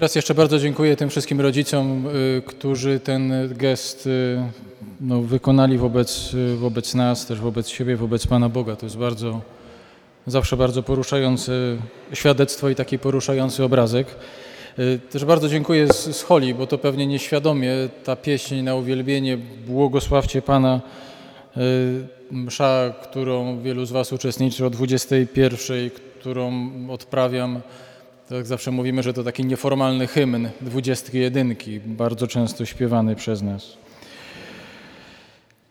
Raz 0.00 0.14
jeszcze 0.14 0.34
bardzo 0.34 0.58
dziękuję 0.58 0.96
tym 0.96 1.10
wszystkim 1.10 1.40
rodzicom, 1.40 2.06
y, 2.06 2.42
którzy 2.46 3.00
ten 3.00 3.32
gest 3.54 4.06
y, 4.06 4.38
no, 5.00 5.22
wykonali 5.22 5.78
wobec, 5.78 6.34
y, 6.34 6.56
wobec 6.56 6.94
nas, 6.94 7.26
też 7.26 7.40
wobec 7.40 7.68
siebie, 7.68 7.96
wobec 7.96 8.26
Pana 8.26 8.48
Boga. 8.48 8.76
To 8.76 8.86
jest 8.86 8.96
bardzo, 8.96 9.40
zawsze 10.26 10.56
bardzo 10.56 10.82
poruszające 10.82 11.52
świadectwo 12.12 12.68
i 12.68 12.74
taki 12.74 12.98
poruszający 12.98 13.64
obrazek. 13.64 14.06
Też 15.10 15.24
bardzo 15.24 15.48
dziękuję 15.48 15.92
z, 15.92 16.16
z 16.16 16.22
Holi, 16.22 16.54
bo 16.54 16.66
to 16.66 16.78
pewnie 16.78 17.06
nieświadomie 17.06 17.72
ta 18.04 18.16
pieśń 18.16 18.54
na 18.54 18.74
uwielbienie 18.74 19.38
Błogosławcie 19.66 20.42
Pana, 20.42 20.80
msza, 22.30 22.94
którą 23.02 23.60
wielu 23.60 23.84
z 23.84 23.92
Was 23.92 24.12
uczestniczy 24.12 24.66
o 24.66 24.70
21, 24.70 25.90
którą 26.20 26.70
odprawiam 26.90 27.60
tak 28.28 28.46
zawsze 28.46 28.70
mówimy, 28.70 29.02
że 29.02 29.12
to 29.12 29.24
taki 29.24 29.44
nieformalny 29.44 30.06
hymn 30.06 30.48
dwudziestki 30.60 31.18
jedynki, 31.18 31.80
bardzo 31.80 32.26
często 32.26 32.64
śpiewany 32.64 33.16
przez 33.16 33.42
nas. 33.42 33.76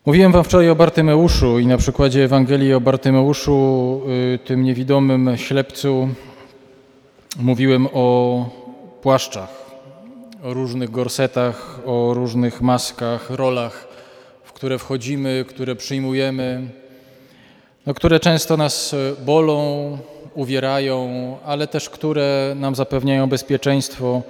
Mówiłem 0.06 0.32
wam 0.32 0.44
wczoraj 0.44 0.70
o 0.70 0.76
Bartymeuszu 0.76 1.60
i 1.60 1.68
na 1.68 1.78
przykładzie 1.78 2.24
Ewangelii 2.24 2.74
o 2.74 2.82
Bartymeuszu, 2.82 4.02
y, 4.36 4.40
tym 4.40 4.64
niewidomym 4.64 5.38
ślepcu, 5.38 6.10
mówiłem 7.40 7.88
o 7.94 8.50
płaszczach, 9.02 9.66
o 10.44 10.54
różnych 10.54 10.92
gorsetach, 10.92 11.80
o 11.86 12.14
różnych 12.14 12.62
maskach, 12.62 13.30
rolach, 13.30 13.88
w 14.44 14.54
które 14.54 14.80
wchodzimy, 14.80 15.46
które 15.48 15.76
przyjmujemy, 15.76 16.70
no, 17.86 17.94
które 17.94 18.20
często 18.20 18.58
nas 18.58 18.96
bolą, 19.26 19.98
uwierają, 20.36 21.38
ale 21.46 21.68
też 21.68 21.90
które 21.90 22.54
nam 22.56 22.76
zapewniają 22.76 23.28
bezpieczeństwo 23.28 24.22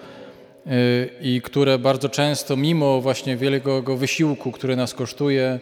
y, 0.68 1.10
i 1.22 1.42
które 1.42 1.80
bardzo 1.80 2.10
często, 2.10 2.56
mimo 2.56 3.02
właśnie 3.02 3.38
wielkiego 3.38 3.98
wysiłku, 3.98 4.52
który 4.52 4.76
nas 4.76 4.94
kosztuje, 4.94 5.60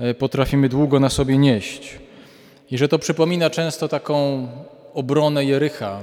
y, 0.00 0.14
potrafimy 0.14 0.68
długo 0.68 1.00
na 1.00 1.10
sobie 1.10 1.38
nieść. 1.38 1.98
I 2.70 2.78
że 2.78 2.88
to 2.88 2.98
przypomina 2.98 3.50
często 3.50 3.88
taką 3.88 4.48
obronę 4.94 5.44
Jericha, 5.44 6.00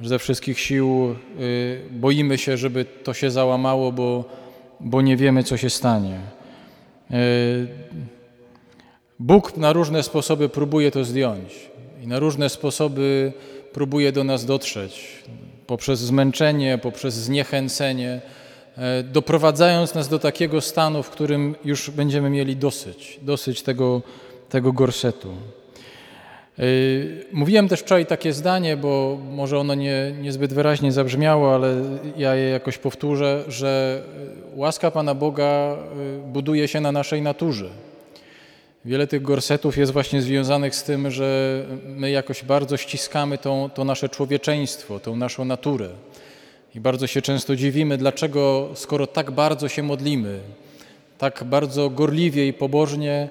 że 0.00 0.08
ze 0.08 0.18
wszystkich 0.18 0.60
sił 0.60 1.16
y, 1.40 1.80
boimy 1.90 2.38
się, 2.38 2.56
żeby 2.56 2.84
to 2.84 3.14
się 3.14 3.30
załamało, 3.30 3.92
bo, 3.92 4.24
bo 4.80 5.02
nie 5.02 5.16
wiemy, 5.16 5.44
co 5.44 5.56
się 5.56 5.70
stanie. 5.70 6.18
Bóg 9.18 9.56
na 9.56 9.72
różne 9.72 10.02
sposoby 10.02 10.48
próbuje 10.48 10.90
to 10.90 11.04
zdjąć 11.04 11.69
i 12.00 12.06
na 12.06 12.18
różne 12.18 12.48
sposoby 12.48 13.32
próbuje 13.72 14.12
do 14.12 14.24
nas 14.24 14.44
dotrzeć 14.44 15.22
poprzez 15.66 16.00
zmęczenie, 16.00 16.78
poprzez 16.78 17.14
zniechęcenie, 17.14 18.20
e, 18.78 19.02
doprowadzając 19.02 19.94
nas 19.94 20.08
do 20.08 20.18
takiego 20.18 20.60
stanu, 20.60 21.02
w 21.02 21.10
którym 21.10 21.54
już 21.64 21.90
będziemy 21.90 22.30
mieli 22.30 22.56
dosyć, 22.56 23.20
dosyć 23.22 23.62
tego, 23.62 24.02
tego 24.48 24.72
gorsetu. 24.72 25.28
E, 26.58 26.62
mówiłem 27.32 27.68
też 27.68 27.80
wczoraj 27.80 28.06
takie 28.06 28.32
zdanie, 28.32 28.76
bo 28.76 29.18
może 29.30 29.58
ono 29.58 29.74
nie, 29.74 30.14
niezbyt 30.20 30.52
wyraźnie 30.52 30.92
zabrzmiało, 30.92 31.54
ale 31.54 31.74
ja 32.16 32.34
je 32.34 32.48
jakoś 32.48 32.78
powtórzę, 32.78 33.44
że 33.48 34.02
łaska 34.54 34.90
Pana 34.90 35.14
Boga 35.14 35.44
e, 35.44 35.76
buduje 36.32 36.68
się 36.68 36.80
na 36.80 36.92
naszej 36.92 37.22
naturze. 37.22 37.70
Wiele 38.84 39.06
tych 39.06 39.22
gorsetów 39.22 39.76
jest 39.76 39.92
właśnie 39.92 40.22
związanych 40.22 40.74
z 40.74 40.82
tym, 40.82 41.10
że 41.10 41.62
my 41.84 42.10
jakoś 42.10 42.44
bardzo 42.44 42.76
ściskamy 42.76 43.38
tą, 43.38 43.70
to 43.74 43.84
nasze 43.84 44.08
człowieczeństwo, 44.08 45.00
tą 45.00 45.16
naszą 45.16 45.44
naturę. 45.44 45.88
I 46.74 46.80
bardzo 46.80 47.06
się 47.06 47.22
często 47.22 47.56
dziwimy, 47.56 47.98
dlaczego, 47.98 48.68
skoro 48.74 49.06
tak 49.06 49.30
bardzo 49.30 49.68
się 49.68 49.82
modlimy, 49.82 50.40
tak 51.18 51.44
bardzo 51.44 51.90
gorliwie 51.90 52.48
i 52.48 52.52
pobożnie, 52.52 53.28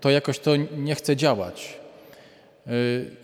to 0.00 0.10
jakoś 0.10 0.38
to 0.38 0.50
nie 0.76 0.94
chce 0.94 1.16
działać. 1.16 1.78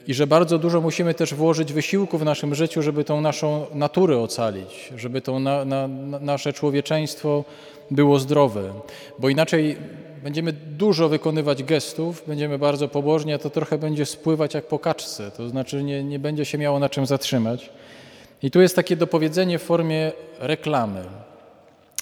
I 0.07 0.15
że 0.15 0.27
bardzo 0.27 0.59
dużo 0.59 0.81
musimy 0.81 1.15
też 1.15 1.35
włożyć 1.35 1.73
wysiłku 1.73 2.19
w 2.19 2.25
naszym 2.25 2.55
życiu, 2.55 2.83
żeby 2.83 3.05
tą 3.05 3.21
naszą 3.21 3.67
naturę 3.75 4.19
ocalić, 4.19 4.93
żeby 4.97 5.21
to 5.21 5.39
na, 5.41 5.65
na, 5.65 5.89
nasze 6.21 6.53
człowieczeństwo 6.53 7.45
było 7.91 8.19
zdrowe. 8.19 8.73
Bo 9.19 9.29
inaczej 9.29 9.77
będziemy 10.29 10.53
dużo 10.53 11.09
wykonywać 11.09 11.63
gestów, 11.63 12.23
będziemy 12.27 12.59
bardzo 12.59 12.89
pobożni, 12.89 13.33
a 13.33 13.39
to 13.39 13.51
trochę 13.51 13.79
będzie 13.79 14.07
spływać 14.07 14.55
jak 14.55 14.67
po 14.67 14.79
kaczce, 14.79 15.31
to 15.31 15.49
znaczy 15.49 15.83
nie, 15.83 16.05
nie 16.05 16.19
będzie 16.19 16.45
się 16.45 16.59
miało 16.59 16.79
na 16.79 16.89
czym 16.89 17.07
zatrzymać. 17.07 17.71
I 18.43 18.51
tu 18.51 18.61
jest 18.61 18.77
takie 18.77 18.97
dopowiedzenie 18.97 19.59
w 19.59 19.63
formie 19.63 20.13
reklamy. 20.39 21.01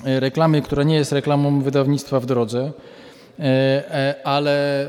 E, 0.05 0.21
reklamy, 0.21 0.63
która 0.63 0.83
nie 0.83 0.95
jest 0.95 1.13
reklamą 1.13 1.61
wydawnictwa 1.61 2.21
w 2.21 2.27
drodze, 2.27 2.73
e, 3.39 3.43
e, 3.45 4.15
ale 4.25 4.87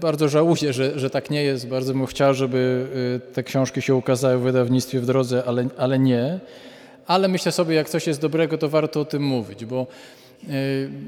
bardzo 0.00 0.28
żałuję, 0.28 0.72
że, 0.72 0.98
że 0.98 1.10
tak 1.10 1.30
nie 1.30 1.42
jest. 1.42 1.68
Bardzo 1.68 1.92
bym 1.92 2.06
chciał, 2.06 2.34
żeby 2.34 2.86
te 3.32 3.42
książki 3.42 3.82
się 3.82 3.94
ukazały 3.94 4.38
w 4.38 4.42
wydawnictwie 4.42 5.00
w 5.00 5.06
drodze, 5.06 5.42
ale, 5.46 5.68
ale 5.78 5.98
nie. 5.98 6.40
Ale 7.06 7.28
myślę 7.28 7.52
sobie, 7.52 7.74
jak 7.74 7.88
coś 7.88 8.06
jest 8.06 8.20
dobrego, 8.20 8.58
to 8.58 8.68
warto 8.68 9.00
o 9.00 9.04
tym 9.04 9.22
mówić, 9.22 9.64
bo 9.64 9.86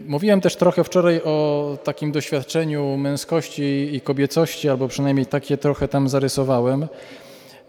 mówiłem 0.07 0.41
też 0.41 0.57
trochę 0.57 0.85
wczoraj 0.85 1.21
o 1.25 1.79
takim 1.85 2.13
doświadczeniu 2.13 2.97
męskości 2.97 3.95
i 3.95 4.01
kobiecości, 4.01 4.69
albo 4.69 4.89
przynajmniej 4.89 5.27
takie 5.27 5.57
trochę 5.57 5.89
tam 5.89 6.09
zarysowałem. 6.09 6.87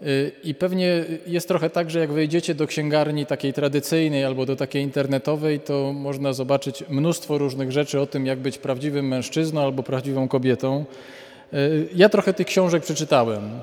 Y, 0.02 0.32
I 0.44 0.54
pewnie 0.54 1.04
jest 1.26 1.48
trochę 1.48 1.70
tak, 1.70 1.90
że 1.90 1.98
jak 1.98 2.12
wejdziecie 2.12 2.54
do 2.54 2.66
księgarni 2.66 3.26
takiej 3.26 3.52
tradycyjnej 3.52 4.24
albo 4.24 4.46
do 4.46 4.56
takiej 4.56 4.82
internetowej, 4.82 5.60
to 5.60 5.92
można 5.92 6.32
zobaczyć 6.32 6.84
mnóstwo 6.88 7.38
różnych 7.38 7.72
rzeczy 7.72 8.00
o 8.00 8.06
tym, 8.06 8.26
jak 8.26 8.38
być 8.38 8.58
prawdziwym 8.58 9.08
mężczyzną 9.08 9.60
albo 9.60 9.82
prawdziwą 9.82 10.28
kobietą. 10.28 10.84
Y, 11.54 11.88
ja 11.94 12.08
trochę 12.08 12.34
tych 12.34 12.46
książek 12.46 12.82
przeczytałem. 12.82 13.60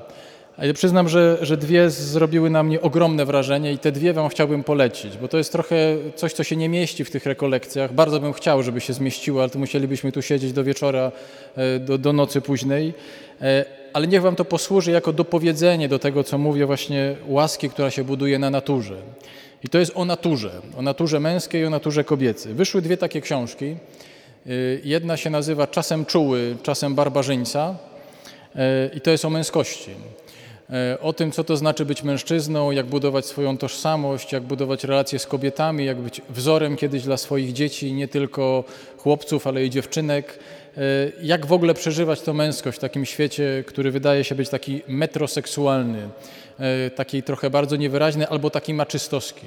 Ale 0.58 0.74
przyznam, 0.74 1.08
że, 1.08 1.38
że 1.40 1.56
dwie 1.56 1.90
zrobiły 1.90 2.50
na 2.50 2.62
mnie 2.62 2.80
ogromne 2.80 3.24
wrażenie 3.24 3.72
i 3.72 3.78
te 3.78 3.92
dwie 3.92 4.12
Wam 4.12 4.28
chciałbym 4.28 4.64
polecić, 4.64 5.16
bo 5.16 5.28
to 5.28 5.38
jest 5.38 5.52
trochę 5.52 5.76
coś, 6.14 6.32
co 6.32 6.44
się 6.44 6.56
nie 6.56 6.68
mieści 6.68 7.04
w 7.04 7.10
tych 7.10 7.26
rekolekcjach. 7.26 7.92
Bardzo 7.92 8.20
bym 8.20 8.32
chciał, 8.32 8.62
żeby 8.62 8.80
się 8.80 8.92
zmieściło, 8.92 9.40
ale 9.40 9.50
to 9.50 9.58
musielibyśmy 9.58 10.12
tu 10.12 10.22
siedzieć 10.22 10.52
do 10.52 10.64
wieczora, 10.64 11.12
e, 11.56 11.78
do, 11.78 11.98
do 11.98 12.12
nocy 12.12 12.40
późnej. 12.40 12.94
E, 13.42 13.64
ale 13.92 14.06
niech 14.06 14.22
Wam 14.22 14.36
to 14.36 14.44
posłuży 14.44 14.90
jako 14.90 15.12
dopowiedzenie 15.12 15.88
do 15.88 15.98
tego, 15.98 16.24
co 16.24 16.38
mówię 16.38 16.66
właśnie 16.66 17.16
łaski, 17.26 17.70
która 17.70 17.90
się 17.90 18.04
buduje 18.04 18.38
na 18.38 18.50
naturze. 18.50 18.96
I 19.64 19.68
to 19.68 19.78
jest 19.78 19.92
o 19.94 20.04
naturze, 20.04 20.50
o 20.76 20.82
naturze 20.82 21.20
męskiej 21.20 21.62
i 21.62 21.64
o 21.64 21.70
naturze 21.70 22.04
kobiecej. 22.04 22.54
Wyszły 22.54 22.82
dwie 22.82 22.96
takie 22.96 23.20
książki. 23.20 23.66
E, 23.66 23.76
jedna 24.84 25.16
się 25.16 25.30
nazywa 25.30 25.66
Czasem 25.66 26.06
czuły, 26.06 26.56
czasem 26.62 26.94
barbarzyńca 26.94 27.74
i 28.94 29.00
to 29.00 29.10
jest 29.10 29.24
o 29.24 29.30
męskości. 29.30 29.90
E, 30.70 30.98
o 31.00 31.12
tym, 31.12 31.32
co 31.32 31.44
to 31.44 31.56
znaczy 31.56 31.84
być 31.84 32.02
mężczyzną, 32.02 32.70
jak 32.70 32.86
budować 32.86 33.26
swoją 33.26 33.58
tożsamość, 33.58 34.32
jak 34.32 34.42
budować 34.42 34.84
relacje 34.84 35.18
z 35.18 35.26
kobietami, 35.26 35.84
jak 35.84 35.96
być 35.96 36.22
wzorem 36.30 36.76
kiedyś 36.76 37.02
dla 37.02 37.16
swoich 37.16 37.52
dzieci, 37.52 37.92
nie 37.92 38.08
tylko 38.08 38.64
chłopców, 38.98 39.46
ale 39.46 39.64
i 39.64 39.70
dziewczynek. 39.70 40.38
E, 40.76 40.80
jak 41.22 41.46
w 41.46 41.52
ogóle 41.52 41.74
przeżywać 41.74 42.20
tę 42.20 42.32
męskość 42.32 42.78
w 42.78 42.80
takim 42.80 43.04
świecie, 43.04 43.64
który 43.66 43.90
wydaje 43.90 44.24
się 44.24 44.34
być 44.34 44.48
taki 44.48 44.82
metroseksualny, 44.88 46.08
e, 46.58 46.90
taki 46.90 47.22
trochę 47.22 47.50
bardzo 47.50 47.76
niewyraźny 47.76 48.28
albo 48.28 48.50
taki 48.50 48.74
maczystowski. 48.74 49.46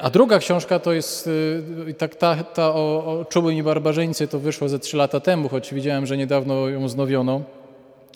A 0.00 0.10
druga 0.10 0.38
książka 0.38 0.78
to 0.78 0.92
jest, 0.92 1.30
tak, 1.98 2.14
ta, 2.14 2.36
ta 2.36 2.74
o, 2.74 3.04
o 3.20 3.24
Czułym 3.24 3.56
i 3.56 3.62
Barbarzyńcy 3.62 4.28
to 4.28 4.38
wyszło 4.38 4.68
ze 4.68 4.78
trzy 4.78 4.96
lata 4.96 5.20
temu, 5.20 5.48
choć 5.48 5.74
widziałem, 5.74 6.06
że 6.06 6.16
niedawno 6.16 6.68
ją 6.68 6.88
znowiono, 6.88 7.42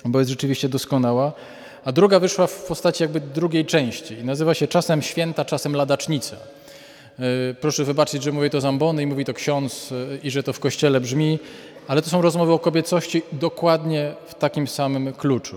bo 0.05 0.19
jest 0.19 0.31
rzeczywiście 0.31 0.69
doskonała 0.69 1.33
a 1.85 1.93
druga 1.93 2.21
wyszła 2.21 2.47
w 2.47 2.65
postaci 2.65 3.03
jakby 3.03 3.21
drugiej 3.21 3.67
części 3.67 4.15
i 4.15 4.25
nazywa 4.25 4.55
się 4.55 4.67
czasem 4.67 5.03
święta, 5.03 5.45
czasem 5.45 5.77
ladacznica. 5.77 6.37
E, 7.19 7.55
proszę 7.61 7.85
wybaczyć, 7.85 8.23
że 8.23 8.33
mówię 8.33 8.51
to 8.51 8.61
z 8.61 8.65
ambony 8.65 9.03
i 9.03 9.07
mówi 9.07 9.25
to 9.25 9.35
ksiądz 9.35 9.93
e, 9.93 10.17
i 10.27 10.31
że 10.31 10.43
to 10.43 10.53
w 10.53 10.61
kościele 10.61 11.01
brzmi, 11.01 11.39
ale 11.89 12.03
to 12.03 12.11
są 12.11 12.23
rozmowy 12.23 12.53
o 12.53 12.59
kobiecości 12.59 13.23
dokładnie 13.33 14.13
w 14.27 14.35
takim 14.35 14.67
samym 14.67 15.13
kluczu. 15.13 15.57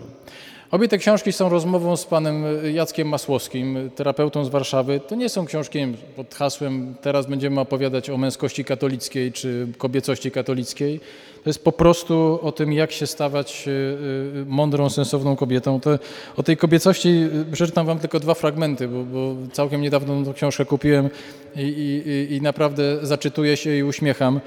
Obie 0.72 0.88
te 0.88 0.98
książki 0.98 1.34
są 1.34 1.50
rozmową 1.50 1.98
z 1.98 2.06
panem 2.06 2.44
Jackiem 2.74 3.08
Masłowskim, 3.08 3.90
terapeutą 3.96 4.46
z 4.46 4.50
Warszawy. 4.50 5.00
To 5.08 5.16
nie 5.16 5.30
są 5.30 5.46
książki 5.46 5.80
pod 6.16 6.36
hasłem 6.36 6.96
teraz 7.02 7.26
będziemy 7.26 7.62
opowiadać 7.62 8.10
o 8.10 8.18
męskości 8.18 8.66
katolickiej 8.66 9.32
czy 9.32 9.68
kobiecości 9.78 10.32
katolickiej. 10.32 11.00
To 11.48 11.50
jest 11.50 11.64
po 11.64 11.72
prostu 11.72 12.40
o 12.42 12.52
tym, 12.52 12.74
jak 12.74 12.92
się 12.92 13.08
stawać 13.08 13.68
e, 13.68 13.72
e, 14.42 14.46
mądrą, 14.46 14.90
sensowną 14.90 15.36
kobietą. 15.36 15.80
To, 15.80 16.00
o 16.38 16.44
tej 16.44 16.58
kobiecości 16.58 17.10
e, 17.10 17.52
przeczytam 17.52 17.86
wam 17.86 18.00
tylko 18.00 18.20
dwa 18.20 18.34
fragmenty, 18.34 18.88
bo, 18.88 19.04
bo 19.04 19.36
całkiem 19.52 19.82
niedawno 19.82 20.26
tą 20.26 20.34
książkę 20.34 20.66
kupiłem 20.66 21.10
i, 21.56 21.62
i, 21.62 22.36
i 22.36 22.42
naprawdę 22.42 22.98
zaczytuję 23.02 23.58
się 23.58 23.78
i 23.78 23.84
uśmiecham. 23.84 24.40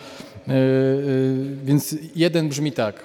Więc 1.64 1.97
jeden 2.17 2.49
brzmi 2.49 2.73
tak. 2.73 3.05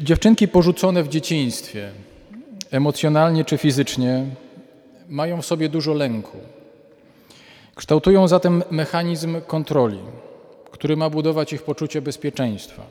dziewczynki 0.00 0.48
porzucone 0.48 1.02
w 1.02 1.08
dzieciństwie, 1.08 1.90
emocjonalnie 2.70 3.44
czy 3.44 3.58
fizycznie, 3.58 4.26
mają 5.08 5.42
w 5.42 5.46
sobie 5.46 5.68
dużo 5.68 5.94
lęku. 5.94 6.38
Kształtują 7.74 8.28
zatem 8.28 8.62
mechanizm 8.70 9.40
kontroli, 9.46 9.98
który 10.74 10.96
ma 10.96 11.10
budować 11.10 11.52
ich 11.52 11.62
poczucie 11.62 12.02
bezpieczeństwa. 12.02 12.82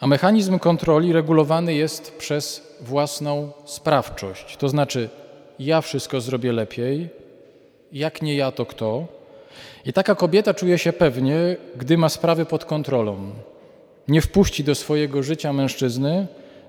A 0.00 0.06
mechanizm 0.06 0.58
kontroli 0.58 1.12
regulowany 1.12 1.74
jest 1.74 2.16
przez 2.18 2.76
własną 2.80 3.52
sprawczość, 3.64 4.56
to 4.56 4.68
znaczy 4.68 5.08
ja 5.58 5.80
wszystko 5.80 6.20
zrobię 6.20 6.52
lepiej, 6.52 7.08
jak 7.92 8.22
nie 8.22 8.36
ja, 8.36 8.52
to 8.52 8.66
kto. 8.66 9.06
I 9.84 9.92
taka 9.92 10.14
kobieta 10.14 10.54
czuje 10.54 10.78
się 10.78 10.92
pewnie, 10.92 11.56
gdy 11.76 11.98
ma 11.98 12.08
sprawy 12.08 12.46
pod 12.46 12.64
kontrolą. 12.64 13.16
Nie 14.08 14.20
wpuści 14.20 14.64
do 14.64 14.74
swojego 14.74 15.22
życia 15.22 15.52
mężczyzny 15.52 16.26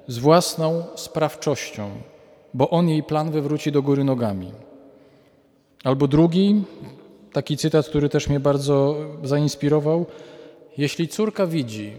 z 0.07 0.17
własną 0.17 0.83
sprawczością, 0.95 1.89
bo 2.53 2.69
on 2.69 2.89
jej 2.89 3.03
plan 3.03 3.31
wywróci 3.31 3.71
do 3.71 3.81
góry 3.81 4.03
nogami. 4.03 4.51
Albo 5.83 6.07
drugi, 6.07 6.63
taki 7.33 7.57
cytat, 7.57 7.87
który 7.87 8.09
też 8.09 8.29
mnie 8.29 8.39
bardzo 8.39 8.95
zainspirował. 9.23 10.05
Jeśli 10.77 11.07
córka 11.07 11.47
widzi, 11.47 11.93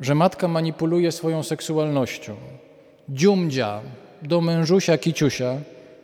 że 0.00 0.14
matka 0.14 0.48
manipuluje 0.48 1.12
swoją 1.12 1.42
seksualnością, 1.42 2.36
dziumdzia 3.08 3.80
do 4.22 4.40
mężusia 4.40 4.98
kiciusia, 4.98 5.56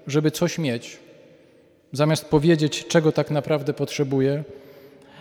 żeby 0.07 0.31
coś 0.31 0.59
mieć, 0.59 0.99
zamiast 1.93 2.25
powiedzieć, 2.25 2.87
czego 2.87 3.13
tak 3.13 3.31
naprawdę 3.31 3.73
potrzebuje, 3.73 4.45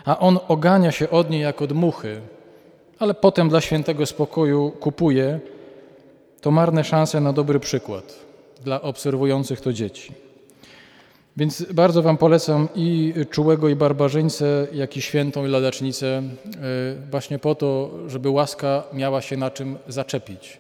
a 0.06 0.20
on 0.20 0.40
ogania 0.48 0.92
się 0.92 1.10
od 1.10 1.30
niej 1.30 1.42
jak 1.42 1.62
od 1.62 1.72
muchy, 1.72 2.22
ale 3.00 3.14
potem 3.14 3.50
dla 3.50 3.62
świętego 3.62 4.06
spokoju 4.06 4.72
kupuje, 4.80 5.40
to 6.42 6.52
marne 6.52 6.84
szanse 6.84 7.22
na 7.22 7.34
dobry 7.34 7.60
przykład 7.60 8.16
dla 8.64 8.82
obserwujących 8.82 9.62
to 9.62 9.74
dzieci. 9.74 10.29
Więc 11.40 11.66
bardzo 11.74 12.02
Wam 12.02 12.18
polecam 12.18 12.68
i 12.76 13.14
czułego 13.30 13.70
i 13.70 13.76
barbarzyńcę, 13.76 14.68
jak 14.74 14.98
i 14.98 15.02
świętą 15.02 15.46
i 15.46 15.50
ladacznicę, 15.50 16.08
e, 16.18 16.22
właśnie 17.12 17.40
po 17.40 17.56
to, 17.56 17.92
żeby 18.08 18.30
łaska 18.30 18.84
miała 18.94 19.22
się 19.22 19.38
na 19.38 19.52
czym 19.52 19.78
zaczepić. 19.88 20.58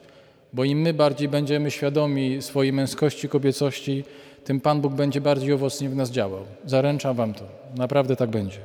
Bo 0.54 0.64
im 0.64 0.82
my 0.82 0.94
bardziej 0.94 1.28
będziemy 1.28 1.72
świadomi 1.72 2.42
swojej 2.42 2.74
męskości, 2.74 3.30
kobiecości, 3.30 4.04
tym 4.44 4.62
Pan 4.62 4.82
Bóg 4.82 4.94
będzie 4.94 5.22
bardziej 5.22 5.54
owocnie 5.54 5.90
w 5.90 5.96
nas 5.96 6.12
działał. 6.12 6.44
Zaręczam 6.66 7.16
Wam 7.16 7.34
to. 7.34 7.44
Naprawdę 7.78 8.16
tak 8.16 8.30
będzie. 8.30 8.60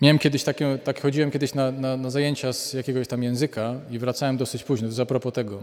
Miałem 0.00 0.18
kiedyś 0.18 0.44
takie, 0.44 0.78
tak 0.84 1.00
chodziłem 1.00 1.30
kiedyś 1.30 1.54
na, 1.54 1.70
na, 1.72 1.96
na, 1.96 2.10
zajęcia 2.10 2.52
z 2.52 2.72
jakiegoś 2.72 3.08
tam 3.08 3.22
języka 3.22 3.74
i 3.90 3.98
wracałem 3.98 4.36
dosyć 4.36 4.64
późno, 4.64 4.86
to 4.86 4.90
jest 4.90 5.00
a 5.00 5.06
propos 5.06 5.32
tego. 5.32 5.58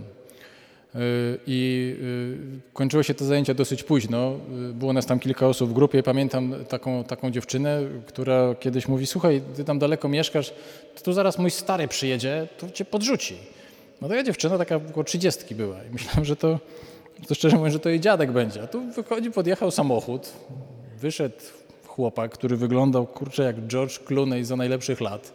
Y, 0.96 1.40
I 1.48 1.96
y, 2.68 2.74
kończyło 2.74 3.04
się 3.04 3.14
te 3.14 3.26
zajęcia 3.26 3.54
dosyć 3.54 3.84
późno. 3.84 4.34
Y, 4.70 4.74
było 4.74 4.94
nas 4.94 5.06
tam 5.06 5.20
kilka 5.20 5.48
osób 5.48 5.70
w 5.70 5.74
grupie. 5.74 6.04
Pamiętam 6.04 6.56
taką, 6.70 7.04
taką 7.04 7.32
dziewczynę, 7.32 7.82
która 8.06 8.56
kiedyś 8.56 8.88
mówi: 8.88 9.08
Słuchaj, 9.08 9.42
ty 9.56 9.64
tam 9.64 9.80
daleko 9.80 10.10
mieszkasz, 10.10 10.54
to 10.96 11.02
tu 11.04 11.14
zaraz 11.14 11.40
mój 11.40 11.52
stary 11.52 11.88
przyjedzie, 11.88 12.48
to 12.58 12.70
cię 12.70 12.86
podrzuci. 12.86 13.38
No 14.02 14.08
to 14.08 14.14
ja 14.16 14.24
dziewczyna 14.24 14.58
taka 14.58 14.76
około 14.76 15.04
trzydziestki 15.04 15.56
była 15.56 15.84
i 15.84 15.90
myślałem, 15.94 16.26
że 16.26 16.36
to, 16.36 16.60
to 17.28 17.36
szczerze 17.36 17.56
mówiąc, 17.56 17.74
że 17.74 17.80
to 17.80 17.90
jej 17.90 18.00
dziadek 18.00 18.32
będzie. 18.32 18.62
A 18.62 18.68
tu 18.68 18.92
wychodzi, 18.92 19.32
podjechał 19.32 19.72
samochód, 19.72 20.34
wyszedł 20.98 21.36
chłopak, 21.88 22.32
który 22.32 22.58
wyglądał, 22.58 23.08
kurczę, 23.08 23.44
jak 23.44 23.68
George 23.68 24.00
Clooney 24.00 24.44
za 24.44 24.56
najlepszych 24.56 25.02
lat. 25.02 25.34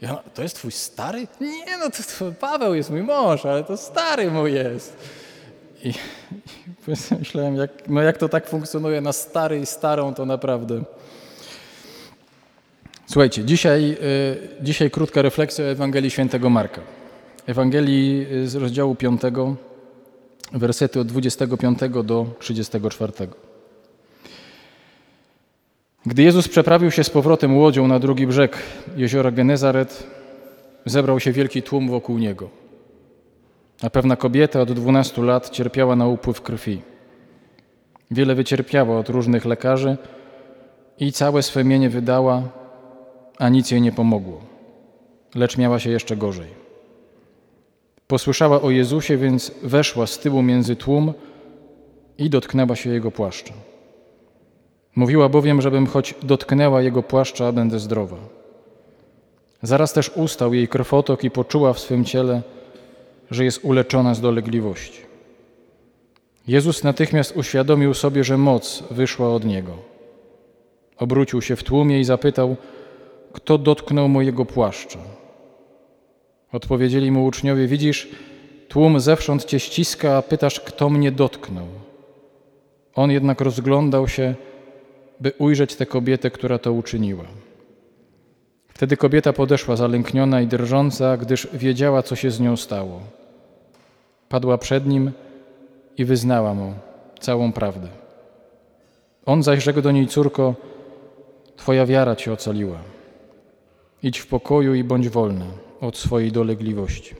Ja, 0.00 0.22
to 0.34 0.42
jest 0.42 0.56
twój 0.56 0.72
stary? 0.72 1.26
Nie, 1.40 1.78
no 1.78 1.90
to, 1.90 2.02
to 2.18 2.32
Paweł 2.32 2.74
jest 2.74 2.90
mój 2.90 3.02
mąż, 3.02 3.46
ale 3.46 3.64
to 3.64 3.76
stary 3.76 4.30
mój 4.30 4.54
jest. 4.54 4.96
I, 5.84 5.88
i 5.88 5.94
myślałem, 7.18 7.56
jak, 7.56 7.70
no 7.88 8.02
jak 8.02 8.18
to 8.18 8.28
tak 8.28 8.48
funkcjonuje 8.48 9.00
na 9.00 9.12
stary 9.12 9.60
i 9.60 9.66
starą, 9.66 10.14
to 10.14 10.26
naprawdę. 10.26 10.84
Słuchajcie, 13.06 13.44
dzisiaj, 13.44 13.96
y, 14.02 14.48
dzisiaj 14.60 14.90
krótka 14.90 15.22
refleksja 15.22 15.64
o 15.64 15.68
Ewangelii 15.68 16.10
Świętego 16.10 16.50
Marka. 16.50 16.80
Ewangelii 17.46 18.26
z 18.44 18.54
rozdziału 18.54 18.94
5, 18.94 19.20
wersety 20.52 21.00
od 21.00 21.06
25 21.06 21.78
do 22.04 22.26
34. 22.38 23.12
Gdy 26.06 26.22
Jezus 26.22 26.48
przeprawił 26.48 26.90
się 26.90 27.04
z 27.04 27.10
powrotem 27.10 27.56
łodzią 27.56 27.88
na 27.88 27.98
drugi 27.98 28.26
brzeg 28.26 28.58
jeziora 28.96 29.30
Genezaret, 29.30 30.06
zebrał 30.84 31.20
się 31.20 31.32
wielki 31.32 31.62
tłum 31.62 31.88
wokół 31.88 32.18
niego. 32.18 32.48
A 33.82 33.90
pewna 33.90 34.16
kobieta 34.16 34.60
od 34.60 34.72
dwunastu 34.72 35.22
lat 35.22 35.50
cierpiała 35.50 35.96
na 35.96 36.06
upływ 36.06 36.42
krwi. 36.42 36.82
Wiele 38.10 38.34
wycierpiała 38.34 38.98
od 38.98 39.08
różnych 39.08 39.44
lekarzy 39.44 39.96
i 40.98 41.12
całe 41.12 41.42
swe 41.42 41.64
mienie 41.64 41.90
wydała, 41.90 42.42
a 43.38 43.48
nic 43.48 43.70
jej 43.70 43.80
nie 43.80 43.92
pomogło, 43.92 44.40
lecz 45.34 45.58
miała 45.58 45.78
się 45.78 45.90
jeszcze 45.90 46.16
gorzej. 46.16 46.48
Posłyszała 48.06 48.62
o 48.62 48.70
Jezusie, 48.70 49.16
więc 49.16 49.52
weszła 49.62 50.06
z 50.06 50.18
tyłu 50.18 50.42
między 50.42 50.76
tłum 50.76 51.12
i 52.18 52.30
dotknęła 52.30 52.76
się 52.76 52.90
jego 52.90 53.10
płaszcza. 53.10 53.54
Mówiła 54.96 55.28
bowiem, 55.28 55.62
żebym 55.62 55.86
choć 55.86 56.14
dotknęła 56.22 56.82
jego 56.82 57.02
płaszcza, 57.02 57.52
będę 57.52 57.78
zdrowa. 57.78 58.16
Zaraz 59.62 59.92
też 59.92 60.10
ustał 60.14 60.54
jej 60.54 60.68
krwotok 60.68 61.24
i 61.24 61.30
poczuła 61.30 61.72
w 61.72 61.78
swym 61.78 62.04
ciele, 62.04 62.42
że 63.30 63.44
jest 63.44 63.64
uleczona 63.64 64.14
z 64.14 64.20
dolegliwości. 64.20 65.00
Jezus 66.48 66.84
natychmiast 66.84 67.36
uświadomił 67.36 67.94
sobie, 67.94 68.24
że 68.24 68.38
moc 68.38 68.82
wyszła 68.90 69.34
od 69.34 69.44
niego. 69.44 69.72
Obrócił 70.96 71.42
się 71.42 71.56
w 71.56 71.62
tłumie 71.62 72.00
i 72.00 72.04
zapytał, 72.04 72.56
kto 73.32 73.58
dotknął 73.58 74.08
mojego 74.08 74.44
płaszcza. 74.44 74.98
Odpowiedzieli 76.52 77.10
mu 77.10 77.24
uczniowie: 77.24 77.66
Widzisz, 77.66 78.08
tłum 78.68 79.00
zewsząd 79.00 79.44
cię 79.44 79.60
ściska, 79.60 80.16
a 80.16 80.22
pytasz, 80.22 80.60
kto 80.60 80.90
mnie 80.90 81.12
dotknął. 81.12 81.66
On 82.94 83.10
jednak 83.10 83.40
rozglądał 83.40 84.08
się, 84.08 84.34
by 85.20 85.32
ujrzeć 85.38 85.76
tę 85.76 85.86
kobietę, 85.86 86.30
która 86.30 86.58
to 86.58 86.72
uczyniła. 86.72 87.24
Wtedy 88.68 88.96
kobieta 88.96 89.32
podeszła 89.32 89.76
zalękniona 89.76 90.40
i 90.40 90.46
drżąca, 90.46 91.16
gdyż 91.16 91.48
wiedziała, 91.52 92.02
co 92.02 92.16
się 92.16 92.30
z 92.30 92.40
nią 92.40 92.56
stało. 92.56 93.00
Padła 94.28 94.58
przed 94.58 94.86
nim 94.86 95.12
i 95.98 96.04
wyznała 96.04 96.54
mu 96.54 96.74
całą 97.20 97.52
prawdę. 97.52 97.88
On 99.26 99.42
zaś 99.42 99.62
rzekł 99.62 99.80
do 99.80 99.92
niej, 99.92 100.06
córko, 100.06 100.54
Twoja 101.56 101.86
wiara 101.86 102.16
cię 102.16 102.32
ocaliła. 102.32 102.78
Idź 104.02 104.18
w 104.18 104.26
pokoju 104.26 104.74
i 104.74 104.84
bądź 104.84 105.08
wolna 105.08 105.46
od 105.80 105.96
swojej 105.96 106.32
dolegliwości. 106.32 107.14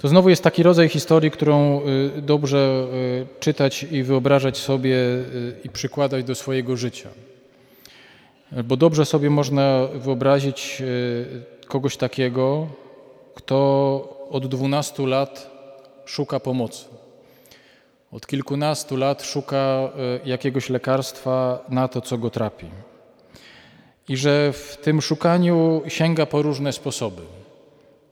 To 0.00 0.08
znowu 0.08 0.30
jest 0.30 0.42
taki 0.42 0.62
rodzaj 0.62 0.88
historii, 0.88 1.30
którą 1.30 1.80
y, 2.18 2.22
dobrze 2.22 2.86
y, 2.92 3.40
czytać 3.40 3.82
i 3.82 4.02
wyobrażać 4.02 4.58
sobie 4.58 4.96
y, 4.96 5.56
i 5.64 5.68
przykładać 5.68 6.24
do 6.24 6.34
swojego 6.34 6.76
życia. 6.76 7.08
Bo 8.64 8.76
dobrze 8.76 9.04
sobie 9.04 9.30
można 9.30 9.86
wyobrazić 9.94 10.82
kogoś 11.66 11.96
takiego, 11.96 12.66
kto 13.34 13.56
od 14.30 14.46
12 14.46 15.06
lat 15.06 15.50
szuka 16.04 16.40
pomocy. 16.40 16.84
Od 18.12 18.26
kilkunastu 18.26 18.96
lat 18.96 19.22
szuka 19.22 19.92
jakiegoś 20.24 20.70
lekarstwa 20.70 21.64
na 21.68 21.88
to, 21.88 22.00
co 22.00 22.18
go 22.18 22.30
trapi. 22.30 22.66
I 24.08 24.16
że 24.16 24.52
w 24.52 24.76
tym 24.82 25.00
szukaniu 25.00 25.82
sięga 25.88 26.26
po 26.26 26.42
różne 26.42 26.72
sposoby 26.72 27.39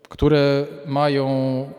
które 0.09 0.67
mają 0.87 1.27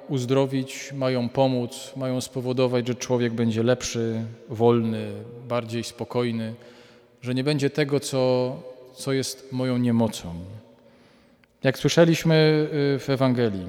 uzdrowić, 0.09 0.93
mają 0.93 1.29
pomóc, 1.29 1.93
mają 1.95 2.21
spowodować, 2.21 2.88
że 2.88 2.95
człowiek 2.95 3.33
będzie 3.33 3.63
lepszy, 3.63 4.25
wolny, 4.50 5.12
bardziej 5.48 5.83
spokojny, 5.83 6.53
że 7.21 7.36
nie 7.36 7.43
będzie 7.43 7.69
tego, 7.69 8.00
co, 8.00 8.55
co 8.93 9.13
jest 9.13 9.51
moją 9.51 9.77
niemocą. 9.77 10.36
Jak 11.63 11.77
słyszeliśmy 11.77 12.67
y, 12.95 13.00
w 13.00 13.09
Ewangelii, 13.09 13.65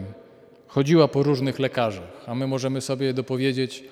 chodziła 0.68 1.08
po 1.08 1.22
różnych 1.22 1.58
lekarzach, 1.58 2.24
a 2.26 2.34
my 2.34 2.46
możemy 2.46 2.80
sobie 2.80 3.14
dopowiedzieć, 3.14 3.84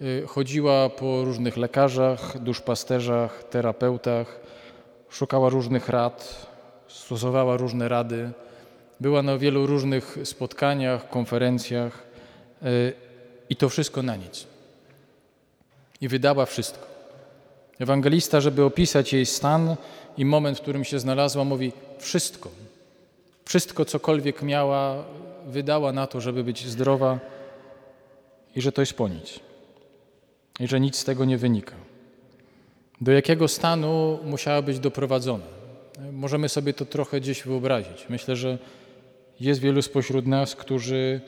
y, 0.00 0.24
chodziła 0.26 0.88
po 0.88 1.24
różnych 1.24 1.56
lekarzach, 1.56 2.38
duszpasterzach, 2.38 3.44
terapeutach, 3.44 4.40
szukała 5.10 5.48
różnych 5.48 5.88
rad, 5.88 6.46
stosowała 6.88 7.56
różne 7.56 7.88
rady 7.88 8.30
była 9.00 9.22
na 9.22 9.38
wielu 9.38 9.66
różnych 9.66 10.18
spotkaniach, 10.24 11.08
konferencjach 11.08 12.02
e, 12.62 12.66
i 13.50 13.56
to 13.56 13.68
wszystko 13.68 14.02
na 14.02 14.16
nic. 14.16 14.46
I 16.00 16.08
wydała 16.08 16.46
wszystko. 16.46 16.86
Ewangelista, 17.78 18.40
żeby 18.40 18.64
opisać 18.64 19.12
jej 19.12 19.26
stan 19.26 19.76
i 20.16 20.24
moment, 20.24 20.58
w 20.58 20.60
którym 20.60 20.84
się 20.84 20.98
znalazła, 20.98 21.44
mówi 21.44 21.72
wszystko. 21.98 22.50
Wszystko, 23.44 23.84
cokolwiek 23.84 24.42
miała, 24.42 25.04
wydała 25.46 25.92
na 25.92 26.06
to, 26.06 26.20
żeby 26.20 26.44
być 26.44 26.66
zdrowa 26.66 27.18
i 28.56 28.60
że 28.60 28.72
to 28.72 28.82
jest 28.82 28.94
po 28.94 29.08
nic. 29.08 29.40
I 30.60 30.68
że 30.68 30.80
nic 30.80 30.96
z 30.96 31.04
tego 31.04 31.24
nie 31.24 31.38
wynika. 31.38 31.74
Do 33.00 33.12
jakiego 33.12 33.48
stanu 33.48 34.18
musiała 34.24 34.62
być 34.62 34.78
doprowadzona? 34.78 35.44
Możemy 36.12 36.48
sobie 36.48 36.74
to 36.74 36.84
trochę 36.84 37.20
gdzieś 37.20 37.42
wyobrazić. 37.42 38.06
Myślę, 38.08 38.36
że 38.36 38.58
jest 39.40 39.60
wielu 39.60 39.82
spośród 39.82 40.26
nas, 40.26 40.56
którzy 40.56 41.20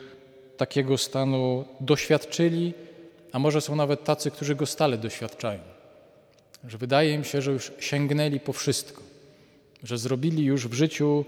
takiego 0.57 0.99
stanu 0.99 1.65
doświadczyli, 1.81 2.75
a 3.33 3.39
może 3.39 3.61
są 3.61 3.77
nawet 3.77 4.05
tacy, 4.05 4.31
którzy 4.31 4.55
go 4.55 4.67
stale 4.67 4.99
doświadczają. 4.99 5.61
Że 6.69 6.79
wydaje 6.79 7.15
im 7.15 7.25
się, 7.25 7.43
że 7.43 7.53
już 7.53 7.73
sięgnęli 7.79 8.41
po 8.41 8.53
wszystko, 8.53 9.03
że 9.83 9.99
zrobili 9.99 10.45
już 10.45 10.69
w 10.69 10.73
życiu 10.73 11.25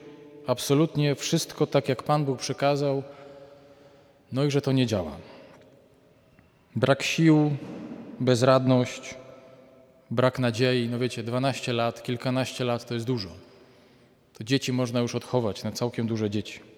absolutnie 0.46 1.14
wszystko 1.14 1.66
tak, 1.66 1.88
jak 1.88 2.02
Pan 2.02 2.24
Bóg 2.24 2.38
przekazał, 2.38 3.02
no 4.32 4.44
i 4.44 4.50
że 4.50 4.60
to 4.60 4.72
nie 4.72 4.86
działa. 4.86 5.16
Brak 6.76 7.02
sił, 7.02 7.56
bezradność, 8.20 9.14
brak 10.10 10.38
nadziei. 10.38 10.88
No 10.88 10.98
wiecie, 10.98 11.22
12 11.22 11.72
lat, 11.72 12.02
kilkanaście 12.02 12.64
lat 12.64 12.86
to 12.86 12.94
jest 12.94 13.06
dużo. 13.06 13.28
To 14.32 14.44
dzieci 14.44 14.72
można 14.72 15.00
już 15.00 15.14
odchować 15.14 15.64
na 15.64 15.72
całkiem 15.72 16.06
duże 16.06 16.30
dzieci. 16.30 16.73